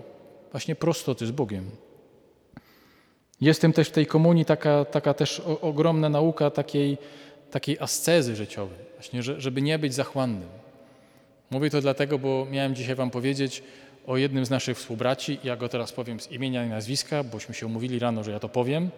Właśnie 0.52 0.76
prostoty 0.76 1.28
z 1.28 1.32
Bogiem. 1.32 1.72
Jestem 3.42 3.74
też 3.74 3.88
w 3.88 3.92
tej 3.92 4.06
komunii 4.06 4.46
taka, 4.46 4.86
taka 4.86 5.14
też 5.14 5.42
ogromna 5.62 6.10
nauka 6.10 6.52
takiej, 6.52 6.98
takiej 7.52 7.80
ascezy 7.80 8.36
życiowej, 8.36 8.78
właśnie, 8.94 9.24
żeby 9.24 9.62
nie 9.62 9.80
być 9.80 9.94
zachłannym. 9.94 10.50
Mówię 11.52 11.70
to 11.70 11.82
dlatego, 11.82 12.20
bo 12.20 12.48
miałem 12.52 12.76
dzisiaj 12.76 12.96
Wam 12.96 13.10
powiedzieć 13.10 13.64
o 14.08 14.18
jednym 14.18 14.46
z 14.46 14.50
naszych 14.50 14.78
współbraci. 14.78 15.40
Ja 15.44 15.56
go 15.56 15.70
teraz 15.70 15.92
powiem 15.92 16.20
z 16.20 16.32
imienia 16.32 16.66
i 16.66 16.70
nazwiska, 16.70 17.24
bośmy 17.24 17.56
się 17.56 17.66
umówili 17.66 18.00
rano, 18.00 18.24
że 18.24 18.32
ja 18.32 18.40
to 18.40 18.50
powiem. 18.50 18.90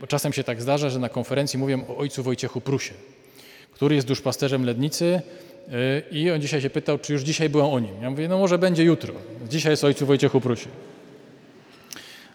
Bo 0.00 0.06
czasem 0.06 0.32
się 0.32 0.44
tak 0.44 0.62
zdarza, 0.62 0.90
że 0.90 0.98
na 0.98 1.08
konferencji 1.08 1.58
mówię 1.58 1.78
o 1.88 1.96
ojcu 1.96 2.22
Wojciechu 2.22 2.60
Prusie, 2.60 2.94
który 3.72 3.94
jest 3.94 4.06
duszpasterzem 4.06 4.64
Lednicy 4.64 5.22
i 6.10 6.30
on 6.30 6.40
dzisiaj 6.40 6.60
się 6.60 6.70
pytał, 6.70 6.98
czy 6.98 7.12
już 7.12 7.22
dzisiaj 7.22 7.48
byłem 7.48 7.66
o 7.66 7.80
nim. 7.80 8.02
Ja 8.02 8.10
mówię, 8.10 8.28
no 8.28 8.38
może 8.38 8.58
będzie 8.58 8.84
jutro. 8.84 9.14
Dzisiaj 9.48 9.72
jest 9.72 9.84
o 9.84 9.86
ojcu 9.86 10.06
Wojciechu 10.06 10.40
Prusie. 10.40 10.68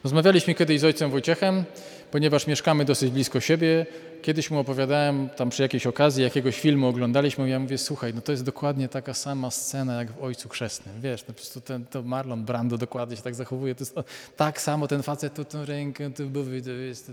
Rozmawialiśmy 0.03 0.55
kiedyś 0.55 0.79
z 0.79 0.83
ojcem 0.83 1.11
Wojciechem, 1.11 1.63
ponieważ 2.11 2.47
mieszkamy 2.47 2.85
dosyć 2.85 3.11
blisko 3.11 3.39
siebie. 3.39 3.85
Kiedyś 4.21 4.51
mu 4.51 4.59
opowiadałem 4.59 5.29
tam 5.29 5.49
przy 5.49 5.61
jakiejś 5.61 5.87
okazji, 5.87 6.23
jakiegoś 6.23 6.59
filmu 6.59 6.87
oglądaliśmy, 6.87 7.49
ja 7.49 7.59
mówię, 7.59 7.77
słuchaj, 7.77 8.13
no 8.13 8.21
to 8.21 8.31
jest 8.31 8.43
dokładnie 8.43 8.87
taka 8.87 9.13
sama 9.13 9.51
scena 9.51 9.97
jak 9.97 10.11
w 10.11 10.23
Ojcu 10.23 10.49
Chrzestnym. 10.49 11.01
Wiesz, 11.01 11.21
no 11.21 11.27
po 11.27 11.33
prostu 11.33 11.61
ten, 11.61 11.85
to 11.85 12.03
Marlon 12.03 12.45
Brando 12.45 12.77
dokładnie 12.77 13.17
się 13.17 13.23
tak 13.23 13.35
zachowuje. 13.35 13.75
To 13.75 13.81
jest 13.81 13.95
tak 14.37 14.61
samo 14.61 14.87
ten 14.87 15.03
facet, 15.03 15.33
tu 15.33 15.45
tą 15.45 15.65
rękę, 15.65 16.11
tu 16.11 16.29
mówi, 16.29 16.61
to 16.61 16.69
jest, 16.69 17.11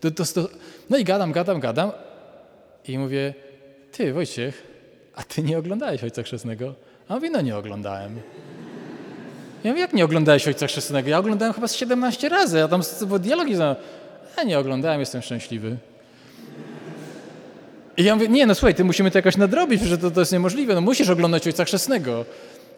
to, 0.00 0.10
to, 0.10 0.24
to, 0.24 0.48
No 0.90 0.98
i 0.98 1.04
gadam, 1.04 1.32
gadam, 1.32 1.60
gadam 1.60 1.92
i 2.88 2.98
mówię, 2.98 3.34
ty 3.92 4.12
Wojciech, 4.12 4.66
a 5.14 5.22
ty 5.22 5.42
nie 5.42 5.58
oglądałeś 5.58 6.04
Ojca 6.04 6.22
Chrzestnego? 6.22 6.74
A 7.08 7.14
on 7.14 7.20
mówi, 7.20 7.30
no 7.30 7.40
nie 7.40 7.56
oglądałem. 7.56 8.20
Ja 9.64 9.70
mówię, 9.70 9.80
jak 9.80 9.92
nie 9.92 10.04
oglądałeś 10.04 10.46
Ojca 10.46 10.66
Chrzestnego? 10.66 11.08
Ja 11.08 11.18
oglądałem 11.18 11.54
chyba 11.54 11.68
z 11.68 11.74
17 11.74 12.28
razy, 12.28 12.62
a 12.62 12.68
tam 12.68 12.82
bo 13.06 13.18
dialogi. 13.18 13.54
Ja 14.36 14.42
nie 14.44 14.58
oglądałem, 14.58 15.00
jestem 15.00 15.22
szczęśliwy. 15.22 15.76
I 17.96 18.04
ja 18.04 18.14
mówię, 18.16 18.28
nie, 18.28 18.46
no 18.46 18.54
słuchaj, 18.54 18.74
ty 18.74 18.84
musimy 18.84 19.10
to 19.10 19.18
jakoś 19.18 19.36
nadrobić, 19.36 19.82
że 19.82 19.98
to, 19.98 20.10
to 20.10 20.20
jest 20.20 20.32
niemożliwe, 20.32 20.74
no 20.74 20.80
musisz 20.80 21.08
oglądać 21.08 21.46
Ojca 21.46 21.64
Chrzestnego. 21.64 22.24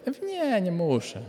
Ja 0.05 0.11
mówię, 0.11 0.33
nie, 0.33 0.61
nie 0.61 0.71
muszę. 0.71 1.19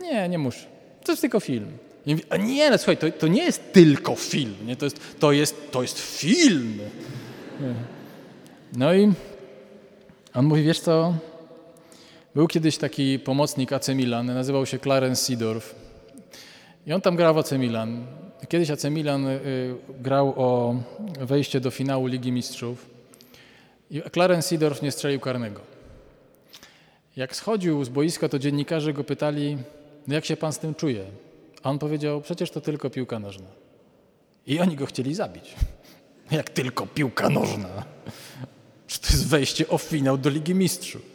Nie, 0.00 0.28
nie 0.28 0.38
muszę. 0.38 0.66
To 1.04 1.12
jest 1.12 1.20
tylko 1.20 1.40
film. 1.40 1.66
Ja 2.06 2.14
mówię, 2.14 2.26
a 2.30 2.36
nie, 2.36 2.70
no 2.70 2.78
słuchaj, 2.78 2.96
to, 2.96 3.10
to 3.10 3.28
nie 3.28 3.44
jest 3.44 3.72
tylko 3.72 4.14
film, 4.14 4.54
nie? 4.66 4.76
To, 4.76 4.86
jest, 4.86 5.00
to, 5.18 5.32
jest, 5.32 5.70
to 5.70 5.82
jest 5.82 5.98
film. 5.98 6.78
No 8.76 8.94
i 8.94 9.12
on 10.34 10.44
mówi, 10.44 10.62
wiesz 10.62 10.80
co, 10.80 11.14
był 12.34 12.48
kiedyś 12.48 12.78
taki 12.78 13.18
pomocnik 13.18 13.72
AC 13.72 13.88
Milan, 13.88 14.26
nazywał 14.26 14.66
się 14.66 14.78
Clarence 14.78 15.24
Seedorf. 15.24 15.74
I 16.86 16.92
on 16.92 17.00
tam 17.00 17.16
grał 17.16 17.34
w 17.34 17.38
AC 17.38 17.52
Milan. 17.52 18.06
Kiedyś 18.48 18.70
AC 18.70 18.84
Milan 18.84 19.26
y, 19.26 19.40
grał 20.00 20.34
o 20.36 20.76
wejście 21.20 21.60
do 21.60 21.70
finału 21.70 22.06
Ligi 22.06 22.32
Mistrzów. 22.32 22.86
I 23.90 24.02
Clarence 24.12 24.48
Seedorf 24.48 24.82
nie 24.82 24.92
strzelił 24.92 25.20
karnego. 25.20 25.60
Jak 27.16 27.36
schodził 27.36 27.84
z 27.84 27.88
boiska, 27.88 28.28
to 28.28 28.38
dziennikarze 28.38 28.92
go 28.92 29.04
pytali, 29.04 29.58
no 30.06 30.14
jak 30.14 30.24
się 30.24 30.36
pan 30.36 30.52
z 30.52 30.58
tym 30.58 30.74
czuje? 30.74 31.04
A 31.62 31.70
on 31.70 31.78
powiedział, 31.78 32.20
przecież 32.20 32.50
to 32.50 32.60
tylko 32.60 32.90
piłka 32.90 33.18
nożna. 33.18 33.46
I 34.46 34.60
oni 34.60 34.76
go 34.76 34.86
chcieli 34.86 35.14
zabić. 35.14 35.54
Jak 36.30 36.50
tylko 36.50 36.86
piłka 36.86 37.28
nożna. 37.28 37.84
Że 38.88 38.98
to 38.98 39.06
jest 39.10 39.28
wejście 39.28 39.68
o 39.68 39.78
finał 39.78 40.18
do 40.18 40.30
Ligi 40.30 40.54
Mistrzów. 40.54 41.13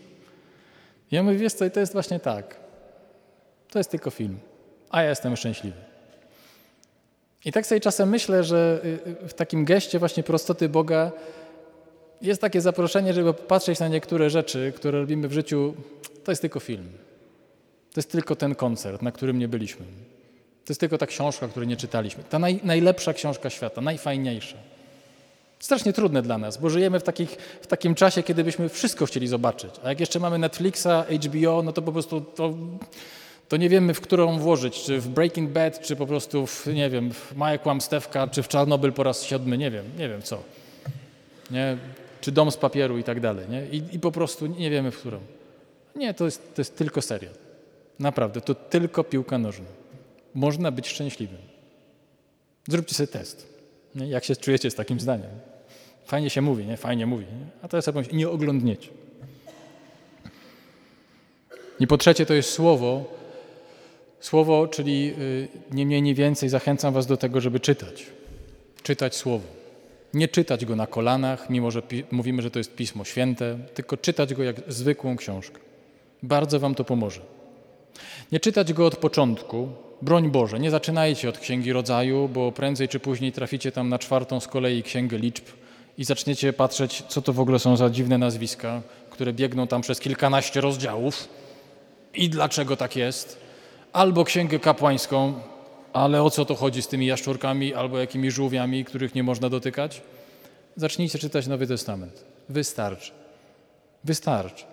Ja 1.11 1.23
mówię, 1.23 1.37
wiesz 1.37 1.53
co, 1.53 1.65
i 1.65 1.71
to 1.71 1.79
jest 1.79 1.93
właśnie 1.93 2.19
tak. 2.19 2.55
To 3.69 3.79
jest 3.79 3.91
tylko 3.91 4.09
film, 4.09 4.39
a 4.89 5.01
ja 5.01 5.09
jestem 5.09 5.35
szczęśliwy. 5.35 5.77
I 7.45 7.51
tak 7.51 7.65
sobie 7.65 7.81
czasem 7.81 8.09
myślę, 8.09 8.43
że 8.43 8.81
y, 8.85 9.23
y, 9.23 9.27
w 9.27 9.33
takim 9.33 9.65
geście 9.65 9.99
właśnie 9.99 10.23
prostoty 10.23 10.69
Boga 10.69 11.11
jest 12.21 12.41
takie 12.41 12.61
zaproszenie, 12.61 13.13
żeby 13.13 13.33
popatrzeć 13.33 13.79
na 13.79 13.87
niektóre 13.87 14.29
rzeczy, 14.29 14.73
które 14.75 14.99
robimy 14.99 15.27
w 15.27 15.33
życiu. 15.33 15.73
To 16.23 16.31
jest 16.31 16.41
tylko 16.41 16.59
film. 16.59 16.89
To 17.93 17.99
jest 17.99 18.11
tylko 18.11 18.35
ten 18.35 18.55
koncert, 18.55 19.01
na 19.01 19.11
którym 19.11 19.39
nie 19.39 19.47
byliśmy. 19.47 19.85
To 20.65 20.71
jest 20.71 20.79
tylko 20.79 20.97
ta 20.97 21.05
książka, 21.05 21.47
której 21.47 21.67
nie 21.67 21.77
czytaliśmy. 21.77 22.23
Ta 22.23 22.39
naj, 22.39 22.59
najlepsza 22.63 23.13
książka 23.13 23.49
świata, 23.49 23.81
najfajniejsza. 23.81 24.57
Strasznie 25.59 25.93
trudne 25.93 26.21
dla 26.21 26.37
nas, 26.37 26.57
bo 26.57 26.69
żyjemy 26.69 26.99
w, 26.99 27.03
takich, 27.03 27.29
w 27.61 27.67
takim 27.67 27.95
czasie, 27.95 28.23
kiedy 28.23 28.43
byśmy 28.43 28.69
wszystko 28.69 29.05
chcieli 29.05 29.27
zobaczyć. 29.27 29.71
A 29.83 29.89
jak 29.89 29.99
jeszcze 29.99 30.19
mamy 30.19 30.37
Netflixa, 30.37 30.87
HBO, 31.25 31.63
no 31.63 31.73
to 31.73 31.81
po 31.81 31.91
prostu 31.91 32.21
to, 32.21 32.53
to 33.47 33.57
nie 33.57 33.69
wiemy, 33.69 33.93
w 33.93 34.01
którą 34.01 34.39
włożyć. 34.39 34.83
Czy 34.83 34.99
w 34.99 35.07
Breaking 35.07 35.51
Bad, 35.51 35.81
czy 35.81 35.95
po 35.95 36.07
prostu 36.07 36.47
w, 36.47 36.67
nie 36.67 36.89
wiem, 36.89 37.13
w 37.13 37.35
Maja 37.35 37.57
Kłamstewka, 37.57 38.27
czy 38.27 38.43
w 38.43 38.47
Czarnobyl 38.47 38.93
po 38.93 39.03
raz 39.03 39.23
siódmy, 39.23 39.57
nie 39.57 39.71
wiem, 39.71 39.85
nie 39.97 40.09
wiem 40.09 40.21
co. 40.21 40.43
Nie? 41.51 41.77
Czy 42.21 42.31
Dom 42.31 42.51
z 42.51 42.57
papieru 42.57 42.97
i 42.97 43.03
tak 43.03 43.19
dalej. 43.19 43.45
Nie? 43.49 43.65
I, 43.65 43.95
I 43.95 43.99
po 43.99 44.11
prostu 44.11 44.47
nie 44.47 44.69
wiemy, 44.69 44.91
w 44.91 44.97
którą. 44.97 45.19
Nie, 45.95 46.13
to 46.13 46.25
jest, 46.25 46.55
to 46.55 46.61
jest 46.61 46.77
tylko 46.77 47.01
serial. 47.01 47.33
Naprawdę, 47.99 48.41
to 48.41 48.55
tylko 48.55 49.03
piłka 49.03 49.37
nożna. 49.37 49.65
Można 50.33 50.71
być 50.71 50.87
szczęśliwym. 50.87 51.41
Zróbcie 52.67 52.95
sobie 52.95 53.07
test. 53.07 53.58
Jak 54.07 54.23
się 54.23 54.35
czujecie 54.35 54.71
z 54.71 54.75
takim 54.75 54.99
zdaniem? 54.99 55.29
Fajnie 56.05 56.29
się 56.29 56.41
mówi, 56.41 56.65
nie? 56.65 56.77
Fajnie 56.77 57.05
mówi. 57.05 57.25
Nie? 57.25 57.45
A 57.61 57.67
teraz 57.67 57.85
sobie 57.85 58.01
nie 58.13 58.29
oglądniecie. 58.29 58.89
I 61.79 61.87
po 61.87 61.97
trzecie 61.97 62.25
to 62.25 62.33
jest 62.33 62.51
słowo. 62.51 63.05
Słowo, 64.19 64.67
czyli 64.67 65.13
y, 65.19 65.47
nie 65.71 65.85
mniej, 65.85 66.01
nie 66.01 66.15
więcej 66.15 66.49
zachęcam 66.49 66.93
was 66.93 67.07
do 67.07 67.17
tego, 67.17 67.41
żeby 67.41 67.59
czytać. 67.59 68.05
Czytać 68.83 69.15
słowo. 69.15 69.45
Nie 70.13 70.27
czytać 70.27 70.65
go 70.65 70.75
na 70.75 70.87
kolanach, 70.87 71.49
mimo 71.49 71.71
że 71.71 71.81
mówimy, 72.11 72.41
że 72.41 72.51
to 72.51 72.59
jest 72.59 72.75
Pismo 72.75 73.03
Święte, 73.03 73.57
tylko 73.73 73.97
czytać 73.97 74.33
go 74.33 74.43
jak 74.43 74.55
zwykłą 74.67 75.15
książkę. 75.15 75.59
Bardzo 76.23 76.59
wam 76.59 76.75
to 76.75 76.83
pomoże. 76.83 77.21
Nie 78.31 78.39
czytać 78.39 78.73
go 78.73 78.85
od 78.85 78.95
początku, 78.95 79.69
broń 80.01 80.31
Boże, 80.31 80.59
nie 80.59 80.71
zaczynajcie 80.71 81.29
od 81.29 81.37
Księgi 81.37 81.73
Rodzaju, 81.73 82.27
bo 82.27 82.51
prędzej 82.51 82.87
czy 82.87 82.99
później 82.99 83.31
traficie 83.31 83.71
tam 83.71 83.89
na 83.89 83.99
czwartą 83.99 84.39
z 84.39 84.47
kolei 84.47 84.83
Księgę 84.83 85.17
Liczb 85.17 85.45
i 85.97 86.03
zaczniecie 86.03 86.53
patrzeć, 86.53 87.03
co 87.07 87.21
to 87.21 87.33
w 87.33 87.39
ogóle 87.39 87.59
są 87.59 87.77
za 87.77 87.89
dziwne 87.89 88.17
nazwiska, 88.17 88.81
które 89.09 89.33
biegną 89.33 89.67
tam 89.67 89.81
przez 89.81 89.99
kilkanaście 89.99 90.61
rozdziałów 90.61 91.29
i 92.13 92.29
dlaczego 92.29 92.77
tak 92.77 92.95
jest. 92.95 93.39
Albo 93.93 94.23
Księgę 94.23 94.59
Kapłańską, 94.59 95.33
ale 95.93 96.23
o 96.23 96.29
co 96.29 96.45
to 96.45 96.55
chodzi 96.55 96.81
z 96.81 96.87
tymi 96.87 97.05
jaszczurkami 97.05 97.73
albo 97.73 97.99
jakimiś 97.99 98.33
żółwiami, 98.33 98.85
których 98.85 99.15
nie 99.15 99.23
można 99.23 99.49
dotykać? 99.49 100.01
Zacznijcie 100.75 101.19
czytać 101.19 101.47
Nowy 101.47 101.67
Testament. 101.67 102.23
Wystarczy. 102.49 103.11
Wystarczy. 104.03 104.65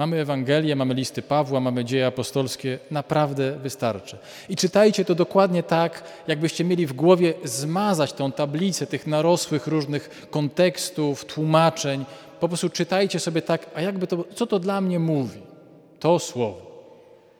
Mamy 0.00 0.20
Ewangelię, 0.20 0.76
mamy 0.76 0.94
listy 0.94 1.22
Pawła, 1.22 1.60
mamy 1.60 1.84
dzieje 1.84 2.06
apostolskie, 2.06 2.78
naprawdę 2.90 3.52
wystarczy. 3.52 4.18
I 4.48 4.56
czytajcie 4.56 5.04
to 5.04 5.14
dokładnie 5.14 5.62
tak, 5.62 6.02
jakbyście 6.28 6.64
mieli 6.64 6.86
w 6.86 6.92
głowie 6.92 7.34
zmazać 7.44 8.12
tą 8.12 8.32
tablicę 8.32 8.86
tych 8.86 9.06
narosłych 9.06 9.66
różnych 9.66 10.26
kontekstów, 10.30 11.24
tłumaczeń. 11.24 12.04
Po 12.40 12.48
prostu 12.48 12.70
czytajcie 12.70 13.20
sobie 13.20 13.42
tak, 13.42 13.66
a 13.74 13.80
jakby 13.80 14.06
to, 14.06 14.24
co 14.34 14.46
to 14.46 14.58
dla 14.58 14.80
mnie 14.80 14.98
mówi? 14.98 15.40
To 15.98 16.18
słowo. 16.18 16.60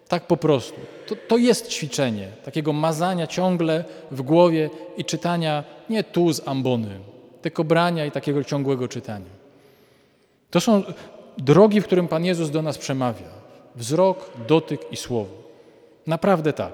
Tak 0.08 0.26
po 0.26 0.36
prostu. 0.36 0.80
To, 1.06 1.16
to 1.28 1.36
jest 1.36 1.68
ćwiczenie 1.68 2.28
takiego 2.44 2.72
mazania 2.72 3.26
ciągle 3.26 3.84
w 4.10 4.22
głowie 4.22 4.70
i 4.96 5.04
czytania 5.04 5.64
nie 5.90 6.04
tu 6.04 6.32
z 6.32 6.48
ambony, 6.48 7.00
tylko 7.42 7.64
brania 7.64 8.06
i 8.06 8.10
takiego 8.10 8.44
ciągłego 8.44 8.88
czytania. 8.88 9.40
To 10.50 10.60
są 10.60 10.82
drogi, 11.40 11.80
w 11.80 11.84
którym 11.84 12.08
Pan 12.08 12.24
Jezus 12.24 12.50
do 12.50 12.62
nas 12.62 12.78
przemawia. 12.78 13.28
Wzrok, 13.76 14.30
dotyk 14.48 14.92
i 14.92 14.96
słowo. 14.96 15.34
Naprawdę 16.06 16.52
tak. 16.52 16.72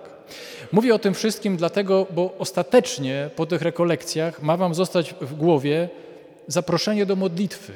Mówię 0.73 0.95
o 0.95 0.99
tym 0.99 1.15
wszystkim 1.15 1.57
dlatego, 1.57 2.07
bo 2.11 2.35
ostatecznie 2.39 3.31
po 3.37 3.47
tych 3.47 3.63
rekolekcjach 3.63 4.43
ma 4.43 4.57
Wam 4.57 4.75
zostać 4.75 5.15
w 5.21 5.35
głowie 5.35 5.89
zaproszenie 6.47 7.07
do 7.07 7.17
modlitwy. 7.17 7.73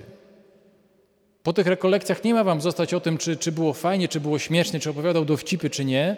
Po 1.42 1.52
tych 1.52 1.66
rekolekcjach 1.66 2.24
nie 2.24 2.34
ma 2.34 2.44
Wam 2.44 2.60
zostać 2.60 2.94
o 2.94 3.00
tym, 3.00 3.18
czy, 3.18 3.36
czy 3.36 3.52
było 3.52 3.72
fajnie, 3.72 4.08
czy 4.08 4.20
było 4.20 4.38
śmiesznie, 4.38 4.80
czy 4.80 4.90
opowiadał 4.90 5.24
dowcipy, 5.24 5.70
czy 5.70 5.84
nie, 5.84 6.16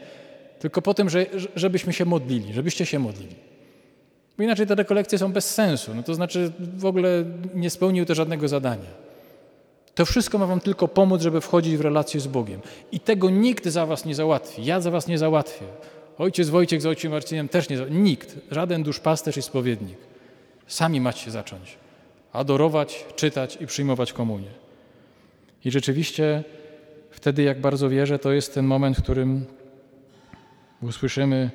tylko 0.59 0.83
po 0.83 0.95
tym, 0.95 1.11
że, 1.11 1.27
żebyśmy 1.57 1.93
się 1.93 2.05
modlili, 2.05 2.53
żebyście 2.53 2.87
się 2.87 2.99
modlili. 2.99 3.35
Bo 4.39 4.45
inaczej 4.45 4.67
te 4.67 4.75
rekolekcje 4.75 5.19
są 5.19 5.33
bez 5.33 5.55
sensu. 5.55 5.95
No 5.95 6.03
to 6.03 6.15
znaczy 6.15 6.53
w 6.77 6.85
ogóle 6.85 7.25
nie 7.55 7.71
spełnił 7.71 8.05
to 8.05 8.15
żadnego 8.15 8.49
zadania. 8.49 9.12
To 9.95 10.05
wszystko 10.05 10.39
ma 10.39 10.47
wam 10.47 10.61
tylko 10.61 10.89
pomóc, 10.89 11.23
żeby 11.23 11.41
wchodzić 11.41 11.77
w 11.77 11.81
relację 11.81 12.21
z 12.21 12.27
Bogiem. 12.27 12.61
I 12.93 13.01
tego 13.01 13.31
nikt 13.31 13.67
za 13.67 13.87
was 13.87 14.05
nie 14.05 14.15
załatwi. 14.15 14.65
Ja 14.65 14.81
za 14.81 14.91
was 14.91 15.07
nie 15.07 15.19
załatwię. 15.19 15.67
Ojciec 16.19 16.49
Wojciech 16.49 16.83
z 16.83 16.87
ojcem 16.87 17.11
Marcinem 17.11 17.49
też 17.49 17.69
nie 17.69 17.77
załatwi. 17.77 17.99
Nikt. 17.99 18.37
Żaden 18.51 18.83
duszpasterz 18.83 19.37
i 19.37 19.43
spowiednik. 19.43 19.99
Sami 20.67 21.01
macie 21.01 21.31
zacząć. 21.31 21.77
Adorować, 22.33 23.05
czytać 23.17 23.59
i 23.61 23.67
przyjmować 23.67 24.13
komunię. 24.13 24.51
I 25.65 25.71
rzeczywiście 25.71 26.45
wtedy, 27.11 27.43
jak 27.43 27.61
bardzo 27.61 27.89
wierzę, 27.89 28.19
to 28.19 28.33
jest 28.33 28.55
ten 28.55 28.67
moment, 28.67 28.97
w 28.97 29.03
którym 29.03 29.47
usłyszymy 30.83 31.51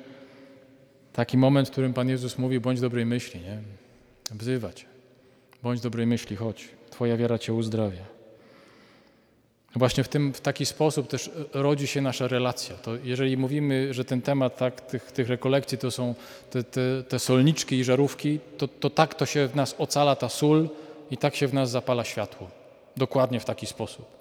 taki 1.12 1.38
moment, 1.38 1.68
w 1.68 1.70
którym 1.70 1.94
Pan 1.94 2.08
Jezus 2.08 2.38
mówi, 2.38 2.60
bądź 2.60 2.80
dobrej 2.80 3.06
myśli, 3.06 3.40
nie? 3.40 3.58
Wzywać. 4.30 4.86
Bądź 5.62 5.80
dobrej 5.80 6.06
myśli, 6.06 6.36
chodź. 6.36 6.68
Twoja 6.90 7.16
wiara 7.16 7.38
Cię 7.38 7.52
uzdrawia. 7.52 8.17
Właśnie 9.76 10.04
w, 10.04 10.08
tym, 10.08 10.32
w 10.32 10.40
taki 10.40 10.66
sposób 10.66 11.08
też 11.08 11.30
rodzi 11.52 11.86
się 11.86 12.00
nasza 12.00 12.28
relacja. 12.28 12.76
To 12.76 12.96
jeżeli 13.04 13.36
mówimy, 13.36 13.94
że 13.94 14.04
ten 14.04 14.22
temat 14.22 14.56
tak, 14.56 14.80
tych, 14.80 15.12
tych 15.12 15.28
rekolekcji 15.28 15.78
to 15.78 15.90
są 15.90 16.14
te, 16.50 16.64
te, 16.64 16.80
te 17.08 17.18
solniczki 17.18 17.76
i 17.76 17.84
żarówki, 17.84 18.38
to, 18.58 18.68
to 18.68 18.90
tak 18.90 19.14
to 19.14 19.26
się 19.26 19.48
w 19.48 19.56
nas 19.56 19.74
ocala 19.78 20.16
ta 20.16 20.28
sól 20.28 20.68
i 21.10 21.16
tak 21.16 21.36
się 21.36 21.48
w 21.48 21.54
nas 21.54 21.70
zapala 21.70 22.04
światło. 22.04 22.50
Dokładnie 22.96 23.40
w 23.40 23.44
taki 23.44 23.66
sposób. 23.66 24.17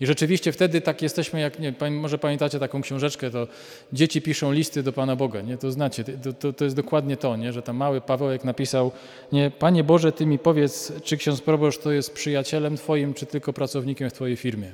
I 0.00 0.06
rzeczywiście 0.06 0.52
wtedy 0.52 0.80
tak 0.80 1.02
jesteśmy, 1.02 1.40
jak 1.40 1.58
nie, 1.58 1.74
może 1.90 2.18
pamiętacie 2.18 2.58
taką 2.58 2.82
książeczkę, 2.82 3.30
to 3.30 3.48
dzieci 3.92 4.22
piszą 4.22 4.52
listy 4.52 4.82
do 4.82 4.92
Pana 4.92 5.16
Boga, 5.16 5.40
nie? 5.40 5.58
To 5.58 5.72
znacie, 5.72 6.04
to, 6.04 6.32
to, 6.32 6.52
to 6.52 6.64
jest 6.64 6.76
dokładnie 6.76 7.16
to, 7.16 7.36
nie? 7.36 7.52
Że 7.52 7.62
tam 7.62 7.76
mały 7.76 8.00
Pawełek 8.00 8.44
napisał, 8.44 8.92
nie, 9.32 9.50
Panie 9.50 9.84
Boże, 9.84 10.12
Ty 10.12 10.26
mi 10.26 10.38
powiedz, 10.38 10.92
czy 11.02 11.16
ksiądz 11.16 11.40
proboszcz 11.40 11.80
to 11.80 11.92
jest 11.92 12.14
przyjacielem 12.14 12.76
Twoim, 12.76 13.14
czy 13.14 13.26
tylko 13.26 13.52
pracownikiem 13.52 14.10
w 14.10 14.12
Twojej 14.12 14.36
firmie. 14.36 14.72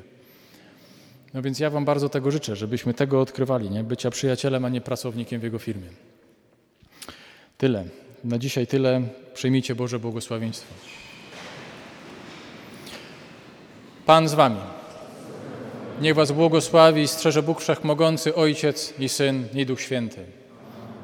No 1.35 1.43
więc 1.43 1.59
ja 1.59 1.71
Wam 1.71 1.85
bardzo 1.85 2.09
tego 2.09 2.31
życzę, 2.31 2.57
żebyśmy 2.57 2.95
tego 2.95 3.21
odkrywali, 3.21 3.71
nie? 3.71 3.85
bycia 3.85 4.11
przyjacielem, 4.11 4.65
a 4.65 4.69
nie 4.69 4.81
pracownikiem 4.81 5.41
w 5.41 5.45
Jego 5.45 5.59
firmie. 5.59 5.87
Tyle. 7.59 7.85
Na 8.25 8.39
dzisiaj 8.39 8.67
tyle. 8.67 9.03
Przyjmijcie 9.35 9.75
Boże 9.75 9.99
błogosławieństwo. 9.99 10.75
Pan 14.07 14.29
z 14.29 14.35
Wami. 14.35 14.80
Niech 16.01 16.15
Was 16.15 16.33
błogosławi 16.33 17.03
i 17.03 17.09
strzeże 17.09 17.43
Bóg 17.43 17.61
Wszechmogący, 17.61 18.35
Ojciec 18.35 18.95
i 18.99 19.09
Syn 19.09 19.49
i 19.55 19.67
Duch 19.67 19.81
Święty. 19.81 20.25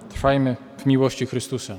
Trwajmy 0.08 0.56
w 0.78 0.86
miłości 0.86 1.26
Chrystusa. 1.26 1.78